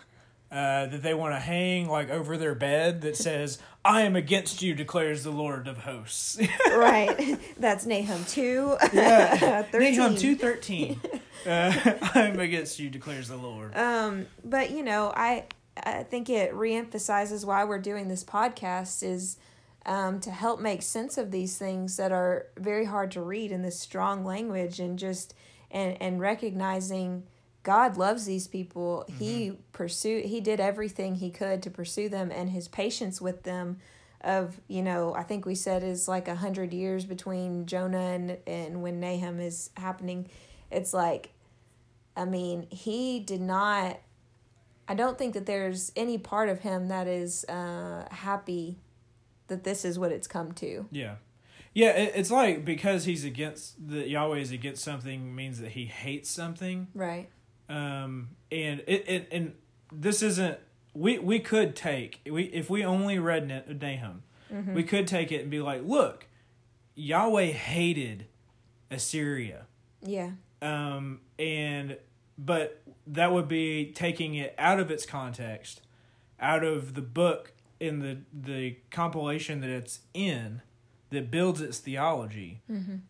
[0.53, 4.61] Uh, that they want to hang like over their bed that says "I am against
[4.61, 6.38] you," declares the Lord of hosts.
[6.77, 7.38] right?
[7.59, 8.77] That's Nahum two.
[8.93, 9.62] Yeah.
[9.73, 9.97] 13.
[9.97, 11.01] Nahum two thirteen.
[11.47, 11.73] Uh,
[12.15, 13.75] I'm against you, declares the Lord.
[13.75, 15.47] Um, but you know, I
[15.83, 19.38] I think it reemphasizes why we're doing this podcast is
[19.87, 23.62] um, to help make sense of these things that are very hard to read in
[23.62, 25.35] this strong language and just
[25.71, 27.25] and and recognizing
[27.62, 29.05] God loves these people.
[29.18, 33.79] He pursued he did everything he could to pursue them and his patience with them
[34.20, 38.38] of, you know, I think we said is like a hundred years between Jonah and,
[38.46, 40.29] and when Nahum is happening.
[40.70, 41.33] It's like
[42.16, 43.98] I mean, he did not
[44.88, 48.79] I don't think that there's any part of him that is uh, happy
[49.46, 50.87] that this is what it's come to.
[50.90, 51.16] Yeah.
[51.75, 55.87] Yeah, it, it's like because he's against the Yahweh is against something means that he
[55.87, 56.88] hates something.
[56.94, 57.31] Right.
[57.68, 59.55] Um and it, it and
[59.92, 60.59] this isn't
[60.94, 64.22] we we could take we if we only read Na- Nahum,
[64.75, 66.27] we could take it and be like, look,
[66.94, 68.27] Yahweh hated
[68.90, 69.66] Assyria.
[70.05, 70.33] Yeah.
[70.61, 71.96] um, and
[72.37, 75.81] but that would be taking it out of its context,
[76.40, 80.61] out of the book in the the compilation that it's in,
[81.11, 82.61] that builds its theology,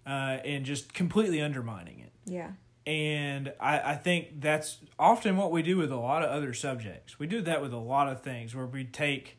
[0.06, 0.10] uh,
[0.44, 2.12] and just completely undermining it.
[2.24, 2.52] Yeah.
[2.87, 7.18] And I, I think that's often what we do with a lot of other subjects.
[7.18, 9.38] We do that with a lot of things where we take,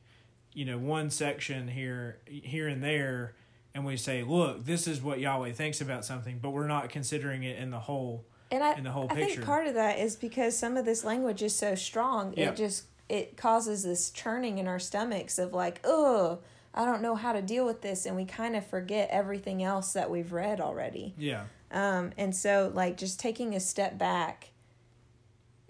[0.53, 3.35] you know, one section here here and there
[3.75, 7.43] and we say, look, this is what Yahweh thinks about something, but we're not considering
[7.43, 9.35] it in the whole And I, in the whole I picture.
[9.35, 12.49] think part of that is because some of this language is so strong, Yeah.
[12.51, 16.39] it just it causes this churning in our stomachs of like, oh,
[16.73, 19.93] I don't know how to deal with this, and we kind of forget everything else
[19.93, 21.13] that we've read already.
[21.17, 21.43] Yeah.
[21.73, 24.51] Um, and so like just taking a step back,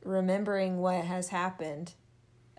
[0.04, 1.94] remembering what has happened,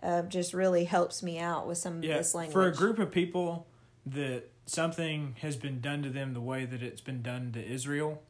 [0.02, 2.16] uh, just really helps me out with some of Yeah.
[2.16, 2.54] this language.
[2.54, 3.66] For a group of people
[4.06, 8.22] that something has been done to them the way that it's been done to Israel,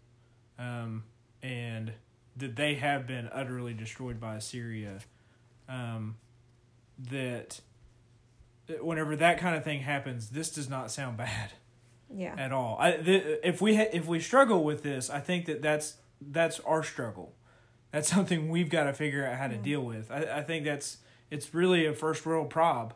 [0.58, 1.04] um,
[1.42, 1.92] and
[2.36, 4.98] that they have been utterly destroyed by Assyria,
[5.68, 6.16] um,
[6.98, 7.60] that
[8.66, 11.52] that whenever that kind of thing happens, this does not sound bad
[12.12, 12.34] yeah.
[12.36, 12.76] at all.
[12.78, 16.60] I, the, if we ha- if we struggle with this, I think that that's that's
[16.60, 17.34] our struggle.
[17.92, 20.10] That's something we've got to figure out how to deal with.
[20.10, 20.98] I, I think that's
[21.30, 22.94] it's really a first world prob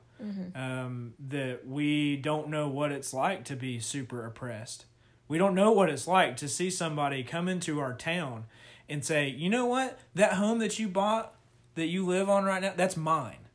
[0.55, 4.87] um, that we don't know what it's like to be super oppressed.
[5.29, 8.47] We don't know what it's like to see somebody come into our town
[8.89, 11.35] and say, you know what, that home that you bought
[11.75, 13.49] that you live on right now, that's mine.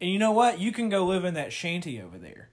[0.00, 2.50] And you know what, you can go live in that shanty over there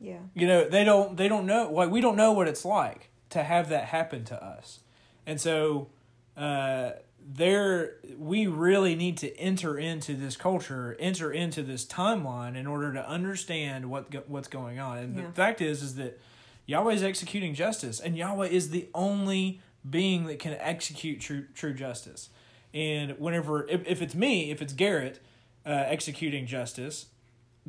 [0.00, 0.18] Yeah.
[0.34, 3.42] you know they don't they don't know like we don't know what it's like to
[3.42, 4.80] have that happen to us
[5.26, 5.88] and so
[6.36, 6.90] uh
[7.30, 12.92] there we really need to enter into this culture, enter into this timeline in order
[12.94, 14.96] to understand what what's going on.
[14.98, 15.26] And Yeah.
[15.26, 16.18] the fact is, is that
[16.64, 21.74] Yahweh is executing justice, and Yahweh is the only being that can execute true true
[21.74, 22.30] justice.
[22.72, 25.20] And whenever, if, if it's me, if it's Garrett
[25.66, 27.06] uh, executing justice,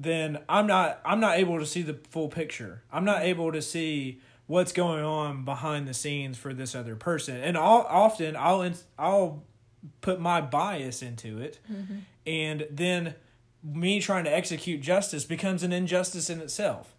[0.01, 2.83] then I'm not I'm not able to see the full picture.
[2.91, 7.35] I'm not able to see what's going on behind the scenes for this other person.
[7.37, 9.43] And all, often I'll I'll
[10.01, 11.99] put my bias into it, mm-hmm.
[12.25, 13.15] and then
[13.63, 16.95] me trying to execute justice becomes an injustice in itself.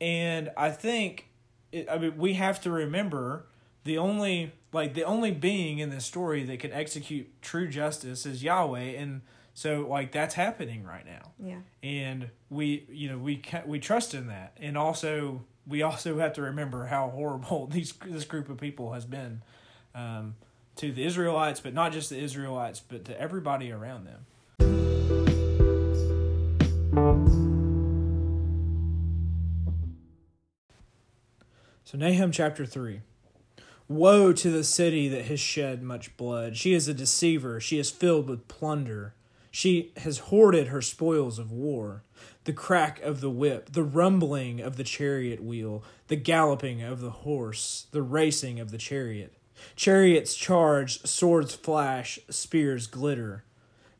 [0.00, 1.28] And I think,
[1.72, 3.46] it, I mean, we have to remember
[3.84, 8.42] the only like the only being in this story that can execute true justice is
[8.42, 9.20] Yahweh, and
[9.54, 11.58] so like that's happening right now Yeah.
[11.82, 16.42] and we you know we we trust in that and also we also have to
[16.42, 19.42] remember how horrible these this group of people has been
[19.94, 20.34] um,
[20.76, 24.26] to the Israelites but not just the Israelites but to everybody around them
[31.84, 33.00] so Nahum chapter 3
[33.88, 36.56] Woe to the city that has shed much blood.
[36.56, 37.58] She is a deceiver.
[37.60, 39.14] She is filled with plunder.
[39.50, 42.02] She has hoarded her spoils of war.
[42.44, 47.10] The crack of the whip, the rumbling of the chariot wheel, the galloping of the
[47.10, 49.34] horse, the racing of the chariot.
[49.76, 53.44] Chariots charge, swords flash, spears glitter.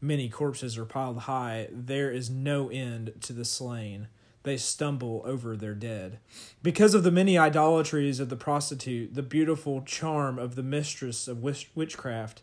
[0.00, 1.68] Many corpses are piled high.
[1.70, 4.08] There is no end to the slain.
[4.42, 6.18] They stumble over their dead.
[6.62, 11.42] Because of the many idolatries of the prostitute, the beautiful charm of the mistress of
[11.42, 12.40] witchcraft,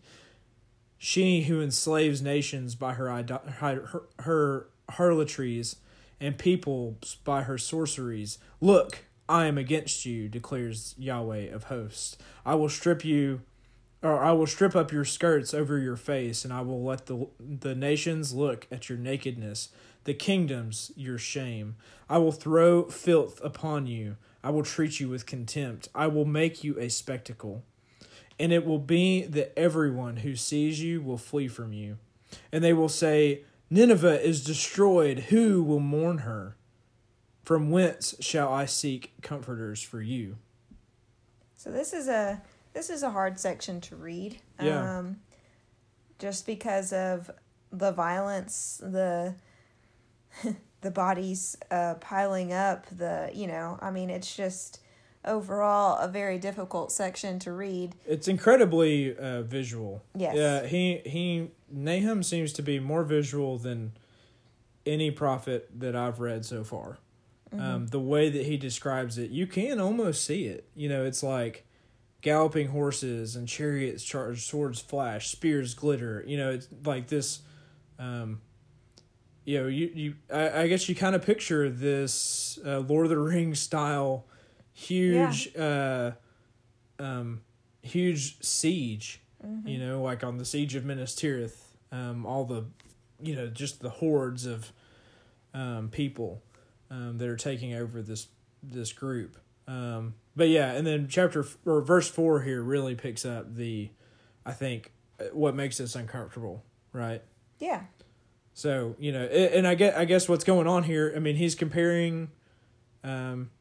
[0.98, 3.24] she who enslaves nations by her,
[3.60, 5.78] her, her harlotries
[6.20, 8.40] and peoples by her sorceries.
[8.60, 12.18] Look, I am against you, declares Yahweh of hosts.
[12.46, 13.42] I will strip you
[14.04, 17.28] or I will strip up your skirts over your face, and I will let the
[17.40, 19.70] the nations look at your nakedness,
[20.04, 21.76] the kingdoms your shame.
[22.10, 24.18] I will throw filth upon you.
[24.44, 25.90] I will treat you with contempt.
[25.96, 27.64] I will make you a spectacle.
[28.40, 31.98] And it will be that everyone who sees you will flee from you.
[32.52, 35.20] And they will say, Nineveh is destroyed.
[35.30, 36.56] Who will mourn her?
[37.44, 40.38] From whence shall I seek comforters for you?
[41.56, 42.42] So this is a
[42.74, 44.38] this is a hard section to read.
[44.62, 45.00] Yeah.
[45.00, 45.18] Um,
[46.20, 47.32] just because of
[47.72, 49.36] the violence, the
[50.82, 54.82] the bodies uh, piling up, the you know, I mean, it's just
[55.28, 57.96] overall a very difficult section to read.
[58.06, 60.04] It's incredibly uh, visual.
[60.16, 60.36] Yes.
[60.36, 63.94] Yeah, he he Nahum seems to be more visual than
[64.86, 66.98] any prophet that I've read so far.
[67.54, 70.68] Um, the way that he describes it, you can almost see it.
[70.76, 71.66] You know, it's like
[72.22, 76.24] galloping horses and chariots charge, swords flash, spears glitter.
[76.28, 77.40] You know, it's like this.
[78.00, 78.42] Um,
[79.46, 83.10] you know, you you I, I guess you kind of picture this uh, Lord of
[83.12, 84.26] the Rings style,
[84.78, 86.12] huge, uh,
[87.00, 87.42] um,
[87.82, 89.22] huge siege.
[89.66, 91.58] You know, like on the siege of Minas Tirith,
[91.92, 92.66] um, all the,
[93.22, 94.74] you know, just the hordes of,
[95.54, 96.42] um, people,
[96.90, 98.28] um, that are taking over this
[98.64, 99.38] this group.
[99.68, 103.90] Um, but yeah, and then chapter f- or verse four here really picks up the,
[104.46, 107.22] I think, uh, what makes us uncomfortable, right?
[107.60, 107.82] Yeah.
[108.54, 111.14] So you know, and I get, I guess what's going on here.
[111.16, 112.32] I mean, he's comparing,
[113.04, 113.52] um,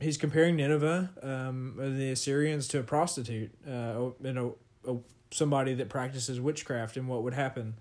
[0.00, 4.96] he's comparing Nineveh, um, the Assyrians to a prostitute, uh, you know, a,
[5.30, 7.74] somebody that practices witchcraft, and what would happen.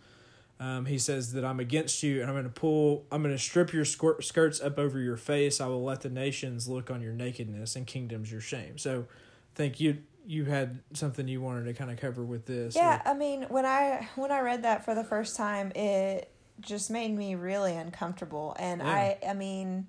[0.59, 3.41] Um, he says that I'm against you, and I'm going to pull, I'm going to
[3.41, 5.59] strip your skir- skirts up over your face.
[5.59, 8.77] I will let the nations look on your nakedness, and kingdoms your shame.
[8.77, 9.05] So,
[9.53, 12.75] I think you you had something you wanted to kind of cover with this.
[12.75, 16.89] Yeah, I mean, when I when I read that for the first time, it just
[16.89, 18.87] made me really uncomfortable, and Yeah.
[18.87, 19.87] I I mean,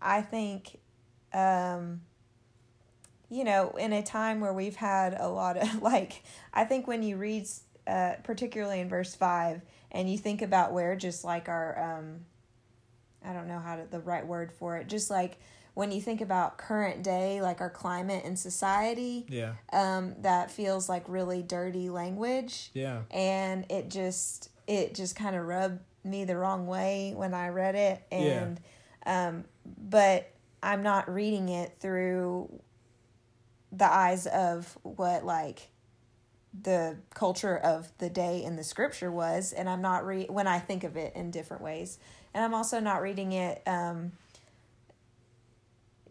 [0.00, 0.78] I think,
[1.32, 2.00] um,
[3.28, 7.02] you know, in a time where we've had a lot of like, I think when
[7.02, 7.46] you read,
[7.86, 12.20] uh, particularly in verse five, and you think about where just like our, um,
[13.24, 15.38] I don't know how to the right word for it, just like
[15.74, 20.88] when you think about current day, like our climate and society, yeah, um, that feels
[20.88, 22.70] like really dirty language.
[22.72, 27.48] Yeah, and it just it just kind of rubbed me the wrong way when I
[27.48, 28.02] read it.
[28.10, 28.60] And
[29.04, 30.30] um but
[30.66, 32.60] I'm not reading it through
[33.70, 35.70] the eyes of what like
[36.60, 40.58] the culture of the day in the scripture was and I'm not re when I
[40.58, 41.98] think of it in different ways
[42.34, 44.12] and I'm also not reading it um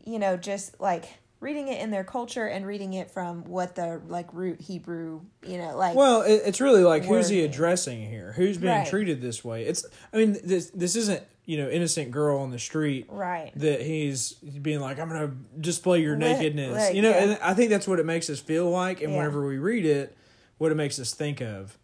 [0.06, 1.06] you know just like
[1.41, 5.58] reading it in their culture and reading it from what the like root Hebrew, you
[5.60, 8.34] know, like Well, it, it's really like who's he addressing here?
[8.36, 8.88] Who's being Right.
[8.88, 9.64] treated this way?
[9.66, 13.51] It's I mean this this isn't you know innocent girl on the street right.
[13.55, 16.73] that he's being like I'm gonna display your Let- nakedness.
[16.87, 17.23] like, you know, yeah.
[17.23, 19.17] and I think that's what it makes us feel like, and Yeah.
[19.19, 20.15] whenever we read it,
[20.57, 21.77] what it makes us think of.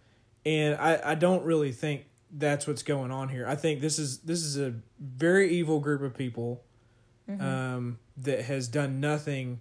[0.45, 3.45] And I I don't really think that's what's going on here.
[3.47, 6.63] I think this is this is a very evil group of people
[7.29, 7.41] Mm-hmm.
[7.45, 9.59] um, that has done nothing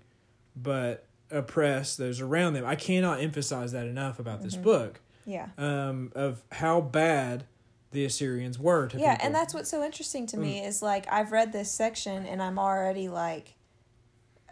[0.57, 2.65] but oppress those around them.
[2.65, 4.63] I cannot emphasize that enough about this Mm-hmm.
[4.65, 5.49] book Yeah.
[5.59, 7.45] um, of how bad
[7.93, 9.27] the Assyrians were to yeah people.
[9.27, 10.41] and that's what's so interesting to Mm.
[10.41, 13.55] me is like i've read this section and i'm already like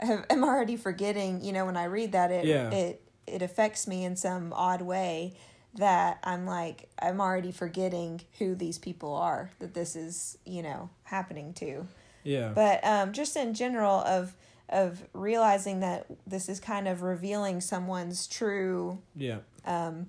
[0.31, 2.71] i'm already forgetting you know when i read that it Yeah.
[2.71, 5.35] it it affects me in some odd way
[5.75, 10.91] that i'm like i'm already forgetting who these people are that this is you know
[11.05, 11.87] happening to
[12.25, 14.35] yeah, but um, just in general of
[14.69, 20.09] of realizing that this is kind of revealing someone's true yeah, um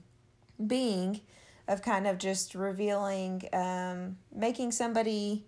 [0.65, 1.21] being
[1.70, 5.45] of kind of just revealing um, making somebody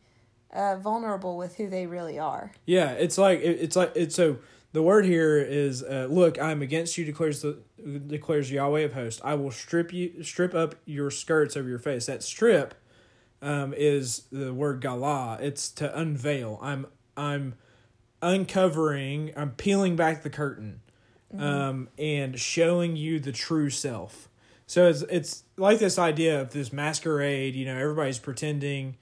[0.54, 2.92] uh, vulnerable with who they really are yeah.
[2.92, 4.38] It's like it, it's like it's so.
[4.74, 7.58] The word here is, uh, "Look, I am against you," declares the
[8.08, 9.22] declares Yahweh of hosts.
[9.24, 12.06] I will strip you, strip up your skirts over your face.
[12.06, 12.76] That strip
[13.42, 16.58] um, is the word gala It's to unveil.
[16.62, 16.86] I'm
[17.18, 17.56] I'm
[18.22, 19.34] uncovering.
[19.36, 20.82] I'm peeling back the curtain,
[21.38, 24.30] um, and showing you the true self.
[24.72, 27.56] So it's it's like this idea of this masquerade.
[27.56, 28.96] You know, everybody's pretending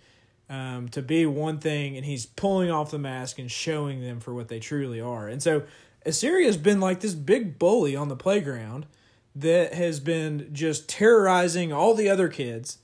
[0.49, 4.34] um, to be one thing, and he's pulling off the mask and showing them for
[4.34, 5.28] what they truly are.
[5.28, 5.61] And so
[6.07, 8.88] Assyria's been like this big bully on the playground
[9.36, 12.80] that has been just terrorizing all the other kids.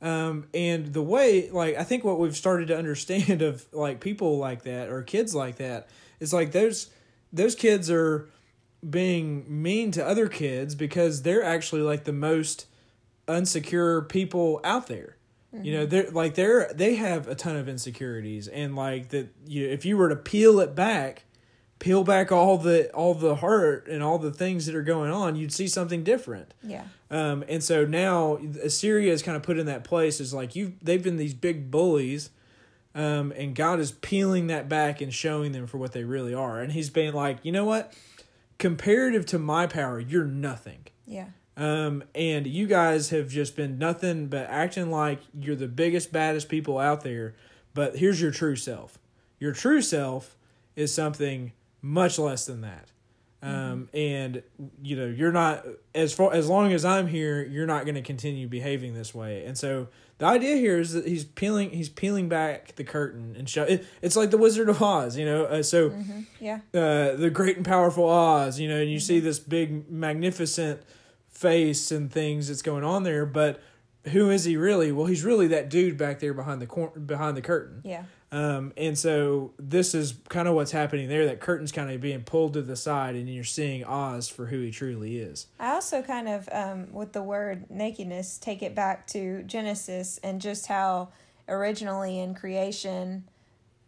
[0.00, 4.38] Um, and the way, like, I think what we've started to understand of like people
[4.38, 5.88] like that or kids like that
[6.20, 6.88] is like those
[7.32, 8.28] those kids are
[8.88, 12.66] being mean to other kids because they're actually like the most
[13.26, 15.16] unsecure people out there.
[15.62, 19.66] You know, they're like they're they have a ton of insecurities and like that you
[19.66, 21.24] if you were to peel it back,
[21.78, 25.36] peel back all the all the hurt and all the things that are going on,
[25.36, 26.52] you'd see something different.
[26.62, 30.54] yeah Um, and so now Assyria is kind of put in that place is like
[30.54, 32.28] you've they've been these big bullies,
[32.94, 36.60] um, and God is peeling that back and showing them for what they really are.
[36.60, 37.94] And He's being like, you know what,
[38.58, 40.86] comparative to my power, you're nothing.
[41.06, 46.12] yeah Um, and you guys have just been nothing but acting like you're the biggest,
[46.12, 47.34] baddest people out there.
[47.74, 48.98] But here's your true self.
[49.38, 50.36] Your true self
[50.76, 51.52] is something
[51.82, 52.90] much less than that.
[53.40, 54.42] Um, and
[54.82, 58.02] you know, you're not as far as long as I'm here, you're not going to
[58.02, 59.44] continue behaving this way.
[59.44, 59.88] And so
[60.18, 63.62] the idea here is that he's peeling, he's peeling back the curtain and show.
[63.64, 65.44] It, it's like the Wizard of Oz, you know.
[65.44, 65.92] Uh, so
[66.40, 70.82] yeah uh, the great and powerful Oz, you know, and you see this big, magnificent
[71.28, 73.24] face and things that's going on there.
[73.24, 73.60] But
[74.08, 74.90] who is he really?
[74.92, 77.80] Well, he's really that dude back there behind the cor- behind the curtain.
[77.84, 81.26] yeah Um, and so this is kind of what's happening there.
[81.26, 84.60] That curtain's kind of being pulled to the side, and you're seeing Oz for who
[84.60, 85.46] he truly is.
[85.58, 90.42] I also kind of, um, with the word nakedness, take it back to Genesis and
[90.42, 91.08] just how
[91.48, 93.24] originally in creation,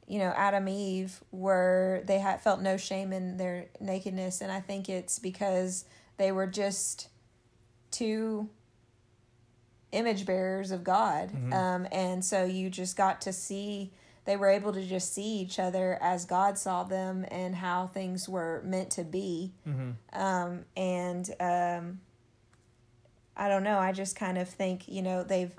[0.06, 4.50] you know, Adam and Eve were they had felt no shame in their nakedness, and
[4.50, 5.84] I think it's because
[6.16, 7.08] they were just
[7.90, 8.48] two
[9.92, 13.92] image bearers of God, um, and so you just got to see.
[14.30, 18.28] They were able to just see each other as God saw them and how things
[18.28, 19.50] were meant to be
[20.12, 22.00] um, and um,
[23.36, 23.80] I don't know.
[23.80, 25.52] I just kind of think you know they've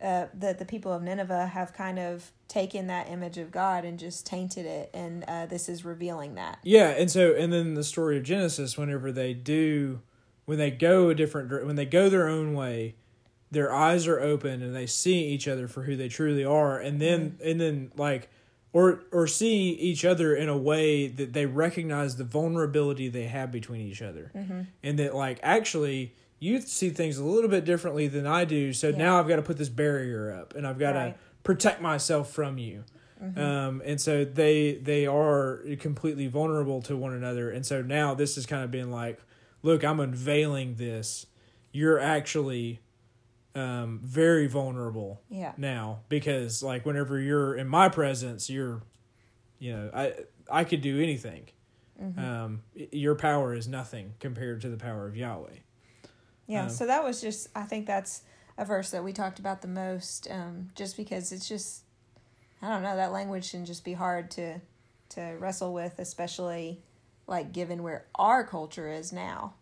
[0.00, 3.98] uh, the the people of Nineveh have kind of taken that image of God and
[3.98, 6.60] just tainted it, and uh, this is revealing that.
[6.62, 10.00] Yeah, and so and then the story of Genesis, whenever they do,
[10.44, 12.94] when they go a different, when they go their own way,
[13.54, 17.00] their eyes are open and they see each other for who they truly are, and
[17.00, 17.48] then mm-hmm.
[17.48, 18.28] and then like,
[18.72, 23.50] or or see each other in a way that they recognize the vulnerability they have
[23.50, 24.62] between each other, mm-hmm.
[24.82, 28.88] and that like actually you see things a little bit differently than I do, so
[28.88, 28.98] Yeah.
[28.98, 31.14] now I've got to put this barrier up, and I've got Right.
[31.14, 32.84] to protect myself from you.
[33.22, 33.40] Mm-hmm.
[33.40, 37.48] Um, and so they they are completely vulnerable to one another.
[37.50, 39.20] And so now this is kind of being like
[39.62, 41.26] look i'm unveiling this.
[41.72, 42.80] You're actually
[43.54, 45.52] um, very vulnerable Yeah.
[45.56, 48.82] now because like whenever you're in my presence you're
[49.58, 50.12] you know i
[50.50, 51.48] i could do anything
[52.18, 55.58] um, your power is nothing compared to the power of yahweh
[56.46, 58.22] Yeah, Um, so that was just I think that's
[58.58, 61.82] a verse that we talked about the most, um, just because it's just
[62.60, 64.60] I don't know that language can just be hard to
[65.10, 66.82] to wrestle with, especially
[67.26, 69.54] like given where our culture is now.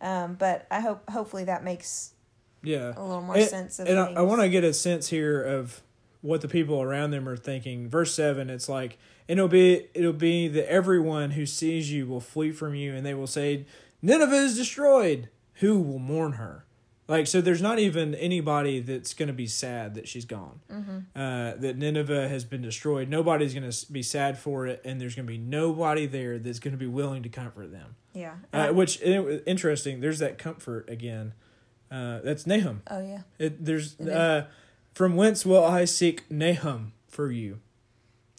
[0.00, 2.14] Um, but I hope hopefully that makes
[2.62, 2.92] Yeah.
[2.96, 4.18] a little more And- sense of and I, things.
[4.18, 5.82] I want to get a sense here of
[6.20, 7.88] what the people around them are thinking.
[7.88, 8.98] Verse seven, it's like,
[9.28, 13.14] it'll be it'll be that everyone who sees you will flee from you, and they
[13.14, 13.66] will say,
[14.00, 15.28] Nineveh is destroyed.
[15.54, 16.64] Who will mourn her?
[17.08, 20.60] Like so, there's not even anybody that's going to be sad that she's gone.
[20.70, 20.98] Mm-hmm.
[21.20, 23.08] Uh, that Nineveh has been destroyed.
[23.08, 26.60] Nobody's going to be sad for it, and there's going to be nobody there that's
[26.60, 27.96] going to be willing to comfort them.
[28.14, 28.34] yeah.
[28.52, 30.00] Uh, which interesting.
[30.00, 31.34] There's that comfort again.
[31.92, 32.82] Uh, that's Nahum.
[32.90, 33.20] oh yeah.
[33.38, 34.44] It, there's It uh,
[34.94, 37.60] from whence will I seek Nahum for you.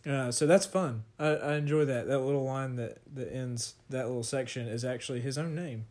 [0.06, 1.04] Uh, so that's fun.
[1.20, 2.08] I, I enjoy that.
[2.08, 5.86] That little line that, that ends that little section is actually his own name.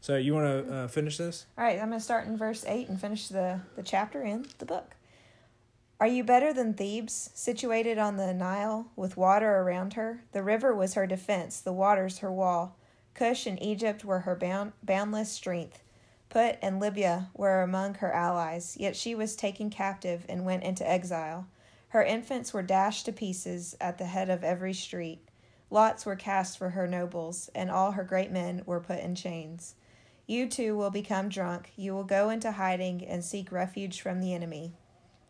[0.00, 1.46] So you want to uh, finish this?
[1.56, 4.46] All right, I'm going to start in verse 8 and finish the, the chapter in
[4.58, 4.94] the book.
[6.00, 10.22] Are you better than Thebes, situated on the Nile, with water around her?
[10.30, 12.76] The river was her defense, the waters her wall.
[13.14, 15.82] Cush and Egypt were her bound, boundless strength.
[16.28, 20.88] Put and Libya were among her allies, yet she was taken captive and went into
[20.88, 21.46] exile.
[21.88, 25.26] Her infants were dashed to pieces at the head of every street.
[25.70, 29.74] Lots were cast for her nobles, and all her great men were put in chains.
[30.26, 31.72] You too will become drunk.
[31.76, 34.74] You will go into hiding and seek refuge from the enemy.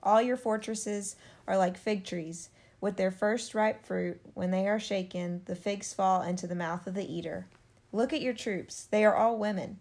[0.02, 1.14] All your fortresses
[1.46, 2.50] are like fig trees.
[2.80, 6.88] With their first ripe fruit, when they are shaken, the figs fall into the mouth
[6.88, 7.46] of the eater.
[7.92, 8.84] Look at your troops.
[8.90, 9.78] They are all women.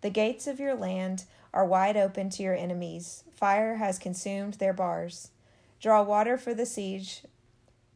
[0.00, 3.24] The gates of your land are wide open to your enemies.
[3.34, 5.30] Fire has consumed their bars.
[5.80, 7.22] Draw water for the siege.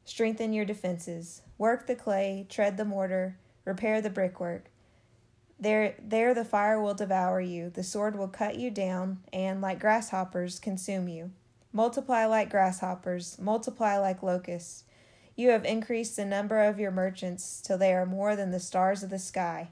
[0.04, 1.42] Strengthen your defenses.
[1.56, 4.64] Work the clay, tread the mortar, repair the brickwork.
[5.58, 9.78] There, there the fire will devour you, the sword will cut you down, and, like
[9.78, 11.30] grasshoppers, consume you.
[11.72, 14.84] Multiply like grasshoppers, multiply like locusts.
[15.36, 19.02] You have increased the number of your merchants till they are more than the stars
[19.02, 19.70] of the sky.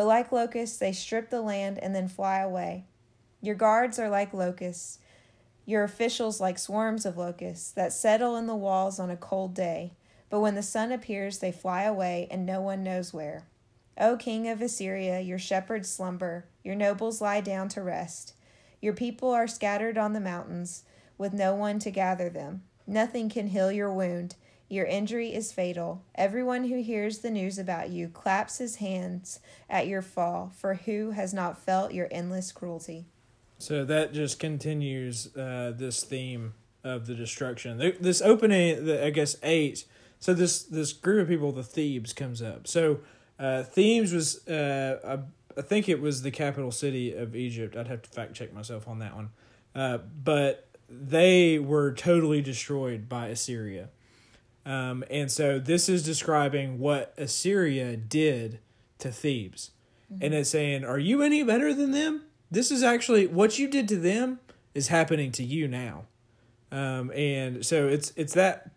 [0.00, 2.86] But like locusts, they strip the land and then fly away.
[3.42, 4.98] Your guards are like locusts,
[5.66, 9.92] your officials like swarms of locusts that settle in the walls on a cold day.
[10.30, 13.44] But when the sun appears, they fly away, and no one knows where.
[13.98, 18.32] O king of Assyria, your shepherds slumber, your nobles lie down to rest.
[18.80, 20.82] Your people are scattered on the mountains,
[21.18, 22.62] with no one to gather them.
[22.86, 24.36] Nothing can heal your wound.
[24.70, 26.04] Your injury is fatal.
[26.14, 31.10] Everyone who hears the news about you claps his hands at your fall, for who
[31.10, 33.06] has not felt your endless cruelty?
[33.58, 36.54] So that just continues uh, this theme
[36.84, 37.96] of the destruction.
[38.00, 39.86] This opening, the, I guess eight.
[40.20, 42.68] So this this group of people, the Thebes, comes up.
[42.68, 43.00] So
[43.40, 47.76] uh, Thebes was, uh, I, I think it was the capital city of Egypt.
[47.76, 49.30] I'd have to fact check myself on that one.
[49.74, 53.88] Uh, but they were totally destroyed by Assyria.
[54.66, 58.60] Um, and so this is describing what Assyria did
[58.98, 59.70] to Thebes.
[60.20, 62.22] And it's saying, Are you any better than them?
[62.50, 64.40] This is actually what you did to them
[64.74, 66.04] is happening to you now.
[66.72, 68.70] Um, and so it's it's that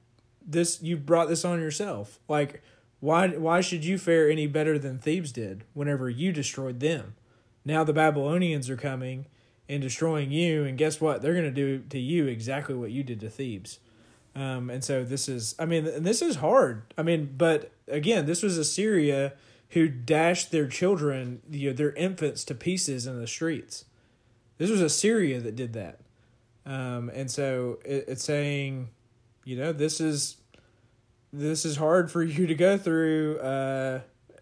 [0.45, 2.19] this you brought this on yourself.
[2.27, 2.61] Like
[2.99, 7.15] why why should you fare any better than Thebes did whenever you destroyed them?
[7.65, 9.25] Now the Babylonians are coming
[9.69, 11.21] and destroying you, and guess what?
[11.21, 13.79] They're gonna do to you exactly what you did to Thebes.
[14.35, 16.83] Um, and so this is, I mean, this is hard.
[16.97, 19.33] I mean, but again, this was Assyria
[19.69, 23.85] who dashed their children, you know, their infants to pieces in the streets.
[24.57, 25.99] This was Assyria that did that.
[26.65, 28.89] Um, and so it, it's saying,
[29.43, 30.37] you know, this is
[31.31, 34.01] this is hard for you to go through, uh,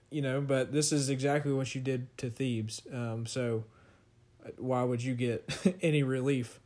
[0.10, 2.82] you know, but this is exactly what you did to Thebes.
[2.94, 3.66] Um, so
[4.58, 6.61] why would you get any relief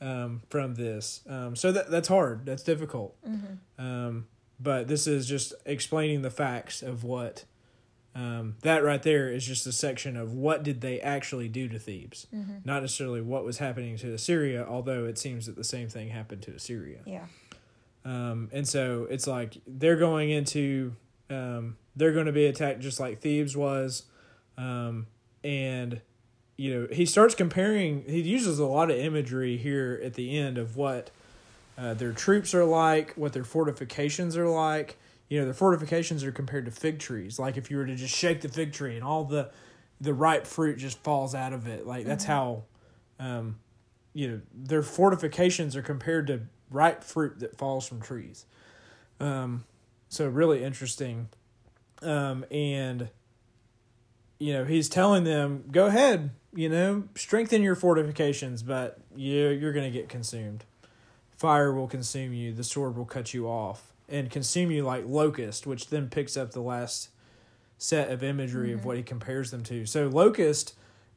[0.00, 1.20] um, from this?
[1.28, 2.46] Um, so that that's hard.
[2.46, 3.16] That's difficult.
[3.78, 4.26] Um,
[4.58, 7.44] but this is just explaining the facts of what
[8.14, 11.78] um, that right there is just a section of what did they actually do to
[11.78, 12.26] Thebes,
[12.64, 14.66] not necessarily what was happening to Assyria.
[14.68, 16.98] Although it seems that the same thing happened to Assyria.
[17.06, 17.26] Yeah.
[18.04, 20.96] Um, and so it's like they're going into,
[21.28, 24.04] um, they're going to be attacked just like Thebes was.
[24.58, 25.06] Um,
[25.44, 26.00] and,
[26.60, 30.58] you know, he starts comparing, he uses a lot of imagery here at the end
[30.58, 31.10] of what
[31.78, 34.98] uh, their troops are like, what their fortifications are like.
[35.30, 37.38] You know, the fortifications are compared to fig trees.
[37.38, 39.50] Like if you were to just shake the fig tree and all the,
[40.02, 41.86] the ripe fruit just falls out of it.
[41.86, 42.64] Like that's how,
[43.18, 43.58] um,
[44.12, 48.44] you know, their fortifications are compared to ripe fruit that falls from trees.
[49.18, 49.64] Um,
[50.10, 51.30] so really interesting.
[52.02, 53.08] Um, and
[54.38, 59.72] you know, he's telling them, "Go ahead, you know, strengthen your fortifications, but you you're
[59.72, 60.64] going to get consumed.
[61.36, 62.52] Fire will consume you.
[62.52, 66.50] The sword will cut you off and consume you like locust, which then picks up
[66.52, 67.08] the last
[67.78, 68.78] set of imagery Mm-hmm.
[68.80, 69.86] of what he compares them to.
[69.86, 70.74] So locust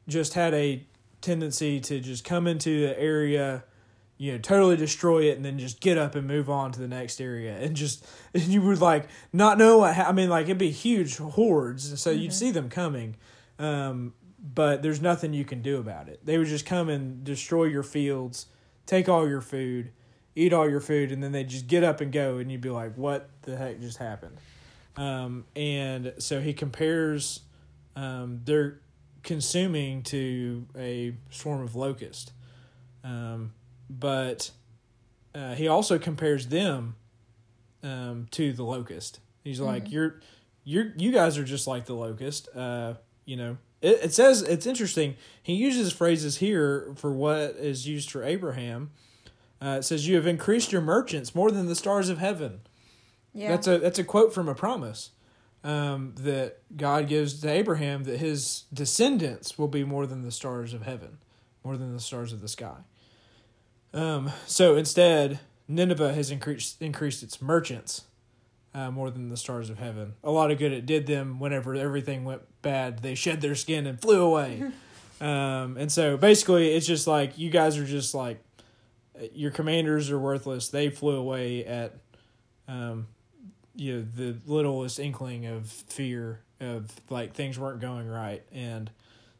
[0.08, 0.82] just had a
[1.20, 3.64] tendency to just come into the area,
[4.16, 6.88] you know, totally destroy it, and then just get up and move on to the
[6.88, 9.94] next area, and just and you would like not know what.
[9.94, 13.16] Ha- I mean, like it'd be huge hordes, so you'd see them coming,
[13.58, 14.14] um,
[14.44, 16.20] but there's nothing you can do about it.
[16.24, 18.46] They would just come and destroy your fields,
[18.84, 19.90] take all your food,
[20.34, 22.68] eat all your food, and then they just get up and go, and you'd be
[22.68, 24.36] like, "What the heck just happened?"
[24.96, 27.40] Um, and so he compares
[27.96, 28.80] um, their
[29.22, 32.32] consuming to a swarm of locust.
[33.02, 33.54] Um,
[33.88, 34.50] but
[35.34, 36.96] uh, he also compares them
[37.82, 39.20] um, to the locust.
[39.42, 40.20] He's like, "You're,
[40.64, 44.66] you're, you guys are just like the locust." Uh, you know, it, it says it's
[44.66, 45.16] interesting.
[45.42, 48.90] He uses phrases here for what is used for Abraham.
[49.62, 52.60] Uh, it says, "You have increased your merchants more than the stars of heaven."
[53.32, 53.50] Yeah.
[53.50, 55.10] That's a that's a quote from a promise
[55.62, 60.72] um, that God gives to Abraham that his descendants will be more than the stars
[60.72, 61.18] of heaven,
[61.62, 62.78] more than the stars of the sky.
[63.92, 68.04] Um, so instead, Nineveh has increased increased its merchants
[68.74, 70.14] uh, more than the stars of heaven.
[70.24, 72.98] A lot of good it did them whenever everything went bad.
[73.00, 74.62] They shed their skin and flew away.
[75.20, 78.42] um, and so basically, it's just like you guys are just like
[79.32, 80.68] your commanders are worthless.
[80.68, 81.94] They flew away at
[82.68, 83.06] um,
[83.76, 88.90] you know the littlest inkling of fear of like things weren't going right, and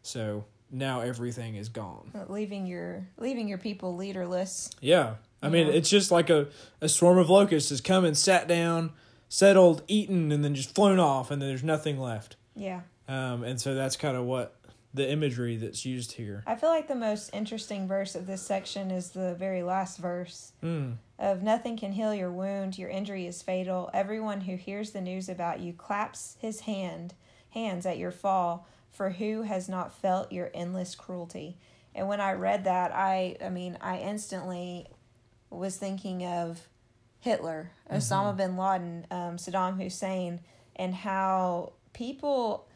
[0.02, 2.10] so now everything is gone.
[2.28, 4.70] leaving your leaving your people leaderless.
[4.80, 5.14] Yeah.
[5.42, 5.74] I mean, Yeah.
[5.74, 6.48] it's just like a,
[6.80, 8.92] a swarm of locusts has come and sat down,
[9.28, 12.36] settled, eaten, and then just flown off, and then there's nothing left.
[12.54, 12.80] Yeah.
[13.08, 14.56] Um, and so that's kind of what
[14.94, 16.44] the imagery that's used here.
[16.46, 20.52] I feel like the most interesting verse of this section is the very last verse
[20.62, 20.98] Mm.
[21.18, 23.90] of nothing can heal your wound, your injury is fatal.
[23.92, 27.14] Everyone who hears the news about you claps his hand
[27.50, 31.56] hands at your fall, for who has not felt your endless cruelty?
[31.94, 34.86] And when I read that, I I mean, I instantly
[35.50, 36.68] was thinking of
[37.24, 40.40] Hitler, Osama bin Laden, um, Saddam Hussein,
[40.76, 42.66] and how people,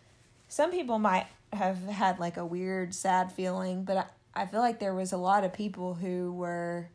[0.48, 4.04] some people might have had like a weird, sad feeling, but I,
[4.42, 6.88] I feel like there was a lot of people who were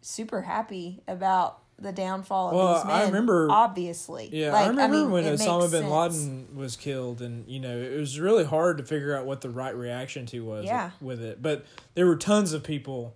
[0.00, 2.94] super happy about the downfall of Well, these men.
[2.96, 4.28] I remember- obviously.
[4.32, 5.88] Yeah, Like, I remember mean, when Osama bin.
[5.88, 9.50] Laden was killed, and you know it was really hard to figure out what the
[9.50, 10.90] right reaction to was Yeah.
[11.00, 11.40] with it.
[11.40, 11.64] But
[11.94, 13.14] there were tons of people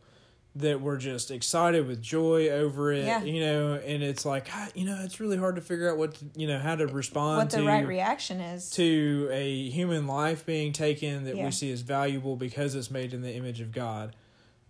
[0.59, 3.05] that were just excited with joy over it.
[3.05, 3.23] Yeah.
[3.23, 6.15] You know, and it's like ah, you know it's really hard to figure out what
[6.15, 8.71] to, you know how to respond What the to right reaction is.
[8.71, 11.45] to a human life being taken that Yeah.
[11.45, 14.17] we see as valuable because it's made in the image of God,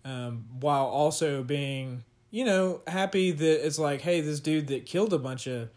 [0.03, 5.13] um, while also being, you know, happy that it's like, hey, this dude that killed
[5.13, 5.69] a bunch of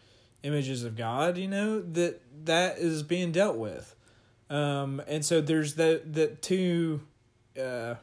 [0.43, 3.95] images of God, you know, that that is being dealt with,
[4.49, 7.03] um, and so there's that that two,
[7.61, 7.95] uh,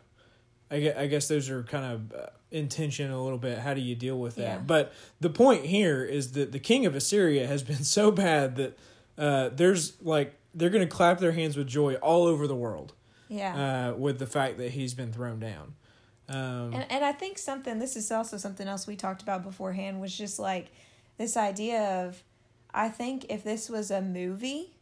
[0.69, 2.13] I guess, I guess those are kind of.
[2.13, 4.57] Uh, intention a little bit how do you deal with that Yeah.
[4.59, 8.77] but the point here is that the king of assyria has been so bad that
[9.17, 12.93] uh, there's like they're going to clap their hands with joy all over the world
[13.29, 13.89] yeah.
[13.89, 15.75] uh, with the fact that he's been thrown down.
[16.29, 20.01] Um, And and I think something this is also something else we talked about beforehand
[20.01, 20.67] was just like
[21.17, 22.23] this idea of
[22.73, 24.73] I think if this was a movie,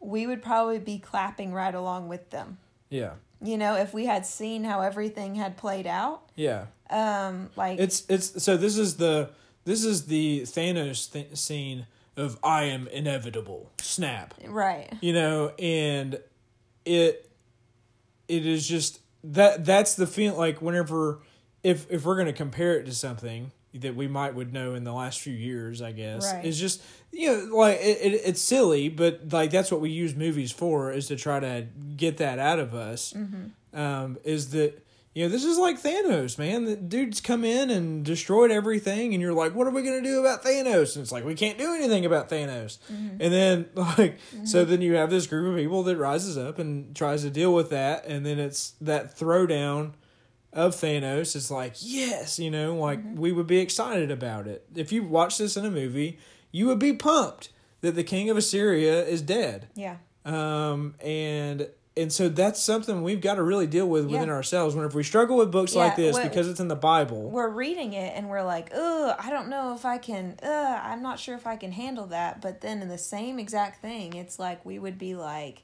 [0.00, 2.58] we would probably be clapping right along with them.
[2.90, 3.12] yeah,
[3.42, 6.22] You know, if we had seen how everything had played out.
[6.34, 6.66] yeah.
[6.88, 9.30] Um like It's it's so this is the
[9.64, 13.70] this is the Thanos th- scene of I am inevitable.
[13.80, 14.34] Snap.
[14.46, 14.92] right.
[15.00, 16.20] you know and
[16.84, 17.28] it
[18.28, 21.18] it is just that that's the feel like whenever
[21.62, 23.50] if if we're going to compare it to something
[23.82, 26.44] that we might would know in the last few years i guess Right.
[26.44, 30.14] is just you know like it, it, it's silly but like that's what we use
[30.14, 31.66] movies for is to try to
[31.96, 33.78] get that out of us mm-hmm.
[33.78, 34.82] um is that
[35.16, 36.66] you know, this is like Thanos, man.
[36.66, 40.20] The dude's come in and destroyed everything, and you're like, what are we gonna do
[40.20, 40.94] about Thanos?
[40.94, 42.76] And it's like we can't do anything about Thanos.
[42.92, 43.22] Mm-hmm.
[43.22, 44.70] And then like, so mm-hmm.
[44.70, 47.70] then you have this group of people that rises up and tries to deal with
[47.70, 49.92] that, and then it's that throwdown
[50.56, 51.36] of Thanos.
[51.36, 54.64] It's like, yes, you know, like we would be excited about it.
[54.74, 56.18] If you watch this in a movie,
[56.50, 57.50] you would be pumped
[57.82, 59.68] that the king of Assyria is dead.
[59.74, 59.96] Yeah.
[60.24, 64.34] Um, and and so that's something we've got to really deal with within Yeah.
[64.34, 64.74] ourselves.
[64.74, 68.12] Whenever we struggle with books like this, because it's in the Bible, We're reading it
[68.14, 71.46] and we're like, "Oh, I don't know if I can, ugh, I'm not sure if
[71.46, 72.42] I can handle that.
[72.42, 75.62] But then in the same exact thing, it's like we would be like,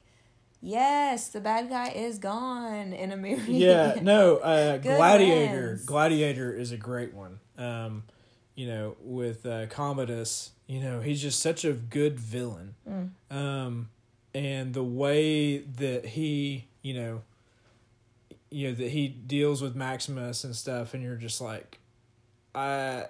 [0.63, 3.53] yes, the bad guy is gone in a movie.
[3.53, 5.79] yeah, no, uh, Gladiator.
[5.85, 7.39] Gladiator is a great one.
[7.57, 8.03] Um,
[8.55, 12.75] you know, with uh, Commodus, you know, he's just such a good villain.
[12.89, 13.09] Mm.
[13.29, 13.89] Um,
[14.33, 17.21] and the way that he, you know,
[18.49, 21.79] you know that he deals with Maximus and stuff, and you're just like,
[22.53, 23.05] I,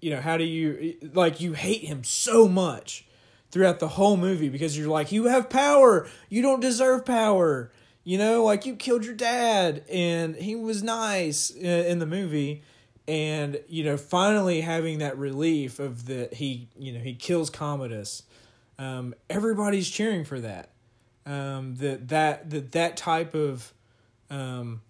[0.00, 3.05] you know, how do you like you hate him so much
[3.56, 7.72] throughout the whole movie because you're like, you have power, you don't deserve power,
[8.04, 12.62] you know, like you killed your dad, and he was nice in, the movie.
[13.08, 18.24] And you know finally having that relief of that he you know he kills commodus.
[18.78, 20.70] Um, everybody's cheering for that.
[21.24, 23.72] Um, that that that that type of
[24.28, 24.82] um,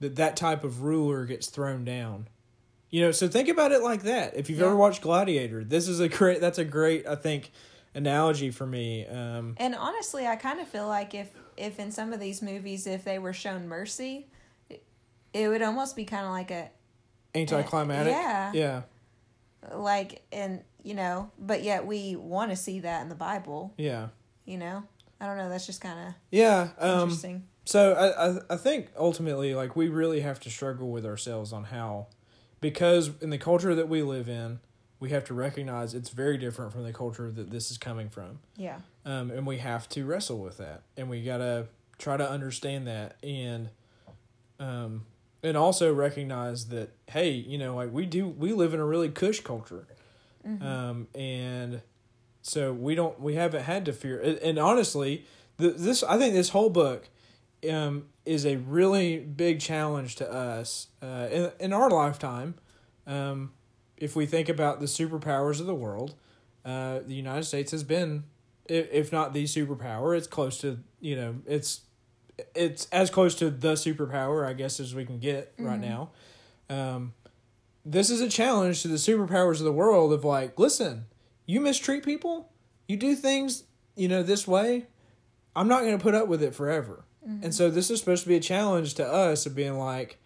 [0.00, 2.28] that that type of ruler gets thrown down.
[2.90, 4.36] You know so think about it like that.
[4.36, 4.66] If you've Yeah.
[4.66, 7.50] ever watched gladiator this is a great that's a great i think
[7.94, 12.12] analogy for me um, And honestly, I kind of feel like if if in some
[12.12, 14.26] of these movies, if they were shown mercy,
[15.32, 16.70] it, would almost be kind of like a
[17.34, 18.52] anticlimactic yeah.
[18.52, 18.82] yeah
[19.72, 23.72] like and you know, but yet we want to see that in the Bible.
[23.78, 24.08] yeah
[24.44, 24.84] You know,
[25.20, 25.48] I don't know.
[25.48, 27.44] That's just kind of yeah um, interesting.
[27.64, 31.64] So I, I I think ultimately like we really have to struggle with ourselves on
[31.64, 32.08] how
[32.60, 34.60] because in the culture that we live in,
[35.04, 38.38] we have to recognize it's very different from the culture that this is coming from.
[38.56, 40.80] Yeah, Um, and we have to wrestle with that.
[40.96, 41.66] And we gotta
[41.98, 43.68] try to understand that and
[44.58, 45.04] um
[45.42, 49.10] and also recognize that hey, you know, like we do we live in a really
[49.10, 49.86] cush culture.
[50.46, 51.82] Um and
[52.40, 55.26] so we don't we haven't had to fear and- and honestly,
[55.58, 57.08] the, this I think this whole book
[57.70, 62.54] um is a really big challenge to us uh in in our lifetime.
[63.06, 63.52] Um
[63.96, 66.14] if we think about the superpowers of the world,
[66.64, 68.24] uh the United States has been
[68.66, 71.82] if not the superpower, it's close to, you know, it's
[72.54, 76.10] it's as close to the superpower, I guess, as we can get right now.
[76.70, 77.12] Um,
[77.84, 81.04] this is a challenge to the superpowers of the world of like, listen,
[81.46, 82.50] you mistreat people,
[82.88, 83.64] you do things,
[83.96, 84.86] you know, this way.
[85.54, 87.04] I'm not going to put up with it forever.
[87.42, 90.18] And so this is supposed to be a challenge to us of being like,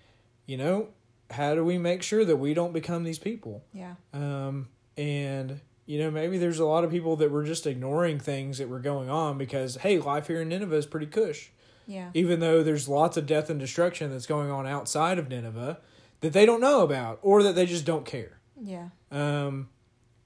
[0.46, 0.88] you know,
[1.30, 3.64] how do we make sure that we don't become these people?
[3.72, 8.18] yeah, Um, and you know, maybe there's a lot of people that were just ignoring
[8.18, 11.50] things that were going on because hey, life here in Nineveh is pretty cush.
[11.86, 15.78] yeah, Even though there's lots of death and destruction that's going on outside of Nineveh
[16.20, 18.38] that they don't know about or that they just don't care.
[18.60, 19.68] yeah, Um,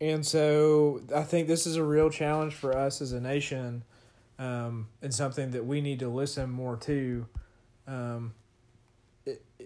[0.00, 3.84] and so I think this is a real challenge for us as a nation,
[4.40, 7.26] um, and something that we need to listen more to,
[7.86, 8.34] um,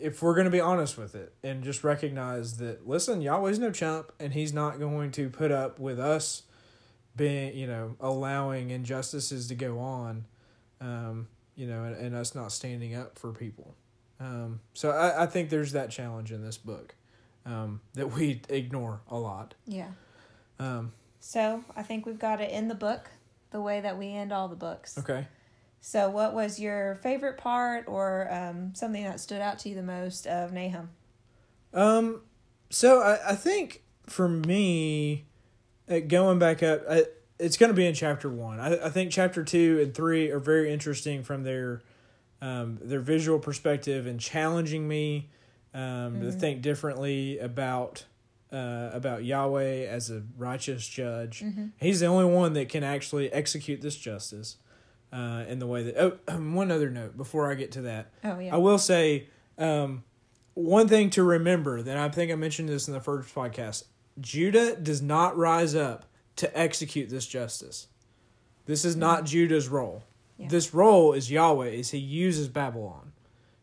[0.01, 3.71] if we're going to be honest with it and just recognize that, listen, Yahweh's no
[3.71, 6.43] chump, and He's not going to put up with us
[7.15, 10.25] being, you know, allowing injustices to go on,
[10.81, 13.75] um, you know, and, and us not standing up for people.
[14.21, 16.95] Um, so I, I think there's that challenge in this book
[17.45, 19.55] um, that we ignore a lot.
[19.67, 19.89] yeah.
[20.59, 23.11] Um, So I think we've got it in the book,
[23.51, 24.97] the way that we end all the books.
[24.99, 25.27] okay.
[25.87, 29.85] So, what was your favorite part, or um, something that stood out to you the
[29.85, 30.91] most of Nahum?
[31.73, 32.23] Um,
[32.71, 35.27] so I, I think for me,
[35.89, 37.05] uh, going back up, I,
[37.39, 38.59] it's going to be in chapter one.
[38.59, 41.83] I, I think chapter two and three are very interesting from their
[42.43, 45.31] um, their visual perspective and challenging me
[45.73, 48.07] um, to think differently about
[48.53, 51.45] uh, about Yahweh as a righteous judge.
[51.81, 54.57] He's the only one that can actually execute this justice
[55.13, 55.97] uh, in the way that.
[55.99, 58.13] Oh, one other note before I get to that.
[58.25, 59.29] Oh yeah, I will say
[59.59, 60.05] um,
[60.55, 63.85] one thing to remember that I think I mentioned this in the first podcast.
[64.19, 67.89] Judah does not rise up to execute this justice.
[68.65, 70.03] This is not Judah's role.
[70.39, 70.49] Yeah.
[70.49, 71.91] This role is Yahweh's.
[71.91, 73.13] He uses Babylon.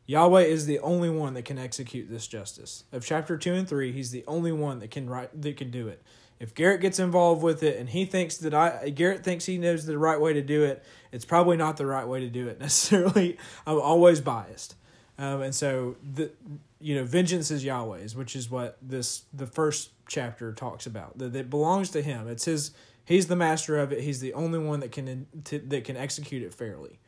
[0.06, 2.84] Yahweh is the only one that can execute this justice.
[2.92, 5.88] Of chapter two and three, he's the only one that can write that can do
[5.88, 6.02] it.
[6.40, 9.86] If Garrett gets involved with it and he thinks that I Garrett thinks he knows
[9.86, 12.60] the right way to do it, it's probably not the right way to do it
[12.60, 13.38] necessarily.
[13.66, 14.76] I'm always biased.
[15.18, 16.32] Um, and so the
[16.80, 21.18] you know vengeance is Yahweh's, which is what this the first chapter talks about.
[21.18, 22.28] That it belongs to him.
[22.28, 22.72] It's his.
[23.06, 24.02] He's the master of it.
[24.02, 27.00] He's the only one that can that can execute it fairly.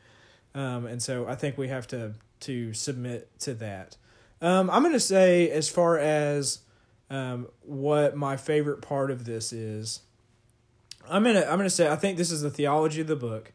[0.54, 3.96] Um, and so I think we have to to submit to that.
[4.40, 6.60] Um, I'm going to say as far as
[7.10, 10.00] um, what my favorite part of this is,
[11.08, 13.52] I'm gonna I'm gonna say I think this is the theology of the book,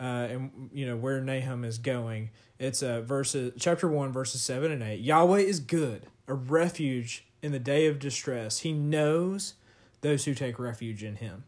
[0.00, 2.30] uh, and you know where Nahum is going.
[2.58, 5.00] It's uh, verses chapter one verses seven and eight.
[5.00, 8.60] Yahweh is good, a refuge in the day of distress.
[8.60, 9.54] He knows
[10.00, 11.44] those who take refuge in Him.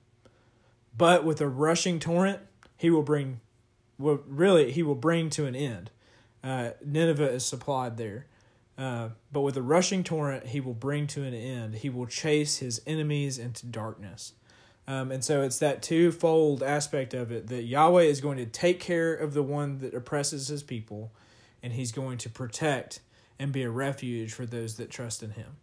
[0.97, 2.41] But with a rushing torrent,
[2.77, 3.41] He will bring,
[3.99, 5.91] will really He will bring to an end.
[6.43, 8.27] Uh, Nineveh is supplied there.
[8.77, 11.77] Uh, but with a rushing torrent, he will bring to an end.
[11.77, 14.33] He will chase his enemies into darkness.
[14.89, 18.81] Um, and so it's that twofold aspect of it that Yahweh is going to take
[18.81, 21.13] care of the one that oppresses his people,
[21.63, 23.01] and he's going to protect
[23.39, 25.57] and be a refuge for those that trust in him.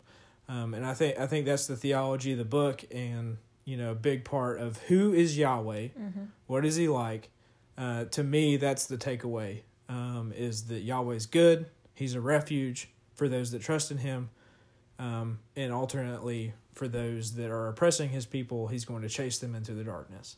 [0.50, 3.92] Um, and I think I think that's the theology of the book, and you know,
[3.92, 6.24] a big part of who is Yahweh, Mm-hmm.
[6.48, 7.30] what is he like.
[7.78, 11.68] Uh, to me, that's the takeaway: um, is that Yahweh is good.
[11.94, 12.90] He's a refuge
[13.22, 14.32] for those that trust in him,
[14.98, 19.54] um, and alternately for those that are oppressing his people, he's going to chase them
[19.54, 20.38] into the darkness.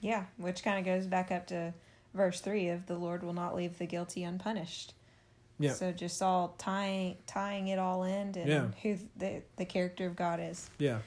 [0.00, 1.74] Yeah, which kind of goes back up to
[2.14, 4.94] verse three of the Lord will not leave the guilty unpunished.
[5.58, 5.74] Yeah.
[5.74, 8.68] So just all tying tying it all in and Yeah.
[8.82, 10.70] who the the character of God is.
[10.78, 11.00] Yeah,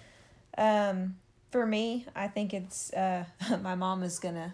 [0.60, 1.18] Um,
[1.50, 3.26] for me, I think it's uh,
[3.64, 4.54] my mom is gonna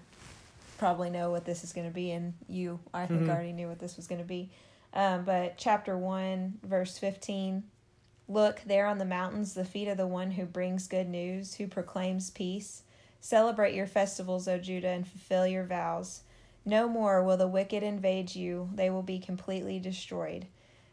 [0.78, 3.30] probably know what this is gonna be, and you, I think, Mhm.
[3.30, 4.52] already knew what this was gonna be.
[4.96, 7.64] Um, but chapter one, verse fifteen.
[8.28, 11.68] Look there on the mountains, the feet of the one who brings good news, who
[11.68, 12.82] proclaims peace.
[13.22, 16.22] Celebrate your festivals, O Judah, and fulfill your vows.
[16.66, 20.48] No more will the wicked invade you; they will be completely destroyed.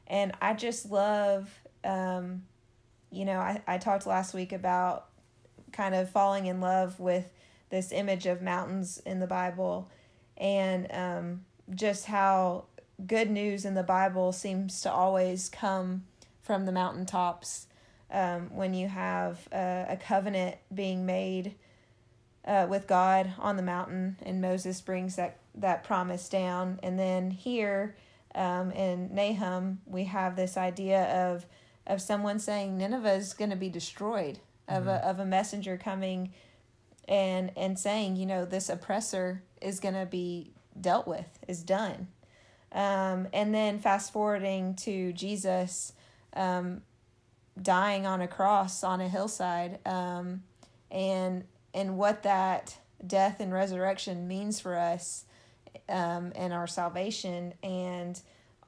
[0.07, 1.49] And I just love,
[1.85, 2.43] um,
[3.11, 5.07] you know, I, I talked last week about
[5.73, 7.33] kind of falling in love with
[7.71, 9.89] this image of mountains in the Bible
[10.37, 11.45] and um,
[11.75, 12.65] just how
[13.07, 16.05] good news in the Bible seems to always come
[16.41, 17.67] from the mountaintops
[18.11, 21.55] um, when you have a, a covenant being made
[22.45, 26.81] uh, with God on the mountain and Moses brings that, that promise down.
[26.83, 27.97] And then here
[28.35, 31.47] um, in Nahum, we have this idea of,
[31.87, 36.33] of someone saying Nineveh is going to be destroyed of a of a messenger coming
[37.09, 42.09] and and saying you know this oppressor is going to be dealt with is done
[42.73, 45.93] um, and then fast forwarding to jesus
[46.35, 46.83] um,
[47.61, 50.43] dying on a cross on a hillside um,
[50.91, 51.45] and
[51.75, 55.25] and what that death and resurrection means for us
[55.89, 57.55] um, and our salvation.
[57.63, 58.21] And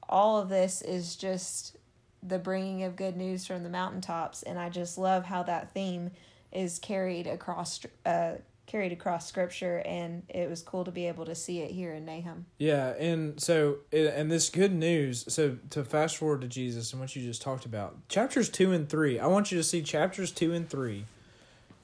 [0.07, 1.77] all of this is just
[2.23, 4.43] the bringing of good news from the mountaintops.
[4.43, 6.11] And i just love how that theme
[6.51, 8.33] is carried across uh,
[8.65, 12.03] carried across scripture and it was cool to be able to see it here in
[12.05, 15.25] nahum yeah, and so and this good news.
[15.27, 18.87] So to fast forward to Jesus and what you just talked about, chapters two and
[18.87, 19.19] three.
[19.19, 21.05] I want you to see chapters two and three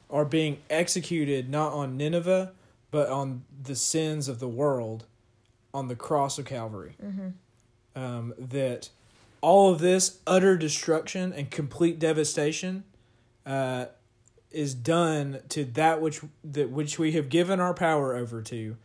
[0.10, 2.54] are being executed not on Nineveh,
[2.90, 5.06] but on the sins of the world
[5.74, 6.96] on the cross of Calvary.
[7.96, 8.90] Um, that
[9.42, 12.84] all of this utter destruction and complete devastation
[13.46, 13.86] uh,
[14.52, 18.78] is done to that which that which we have given our power over to.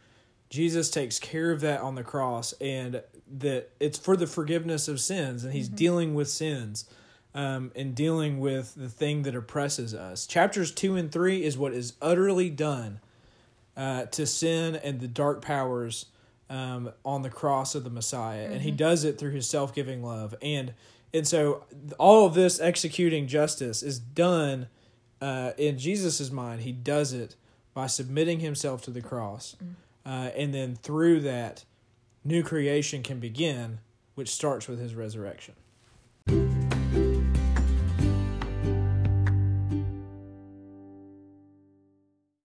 [0.49, 3.03] Jesus takes care of that on the cross, and
[3.39, 6.89] that it's for the forgiveness of sins, and He's dealing with sins,
[7.35, 10.27] um, and dealing with the thing that oppresses us.
[10.27, 13.01] Chapters two and three is what is utterly done
[13.77, 16.07] uh, to sin and the dark powers
[16.49, 20.03] um, on the cross of the Messiah, and He does it through His self giving
[20.03, 20.75] love, and
[21.13, 21.65] and so
[21.99, 24.69] all of this executing justice is done
[25.21, 26.63] uh, in Jesus's mind.
[26.63, 27.37] He does it
[27.75, 29.57] by submitting Himself to the cross,
[30.05, 31.65] uh, and then through that,
[32.25, 33.79] new creation can begin,
[34.15, 35.55] which starts with His resurrection.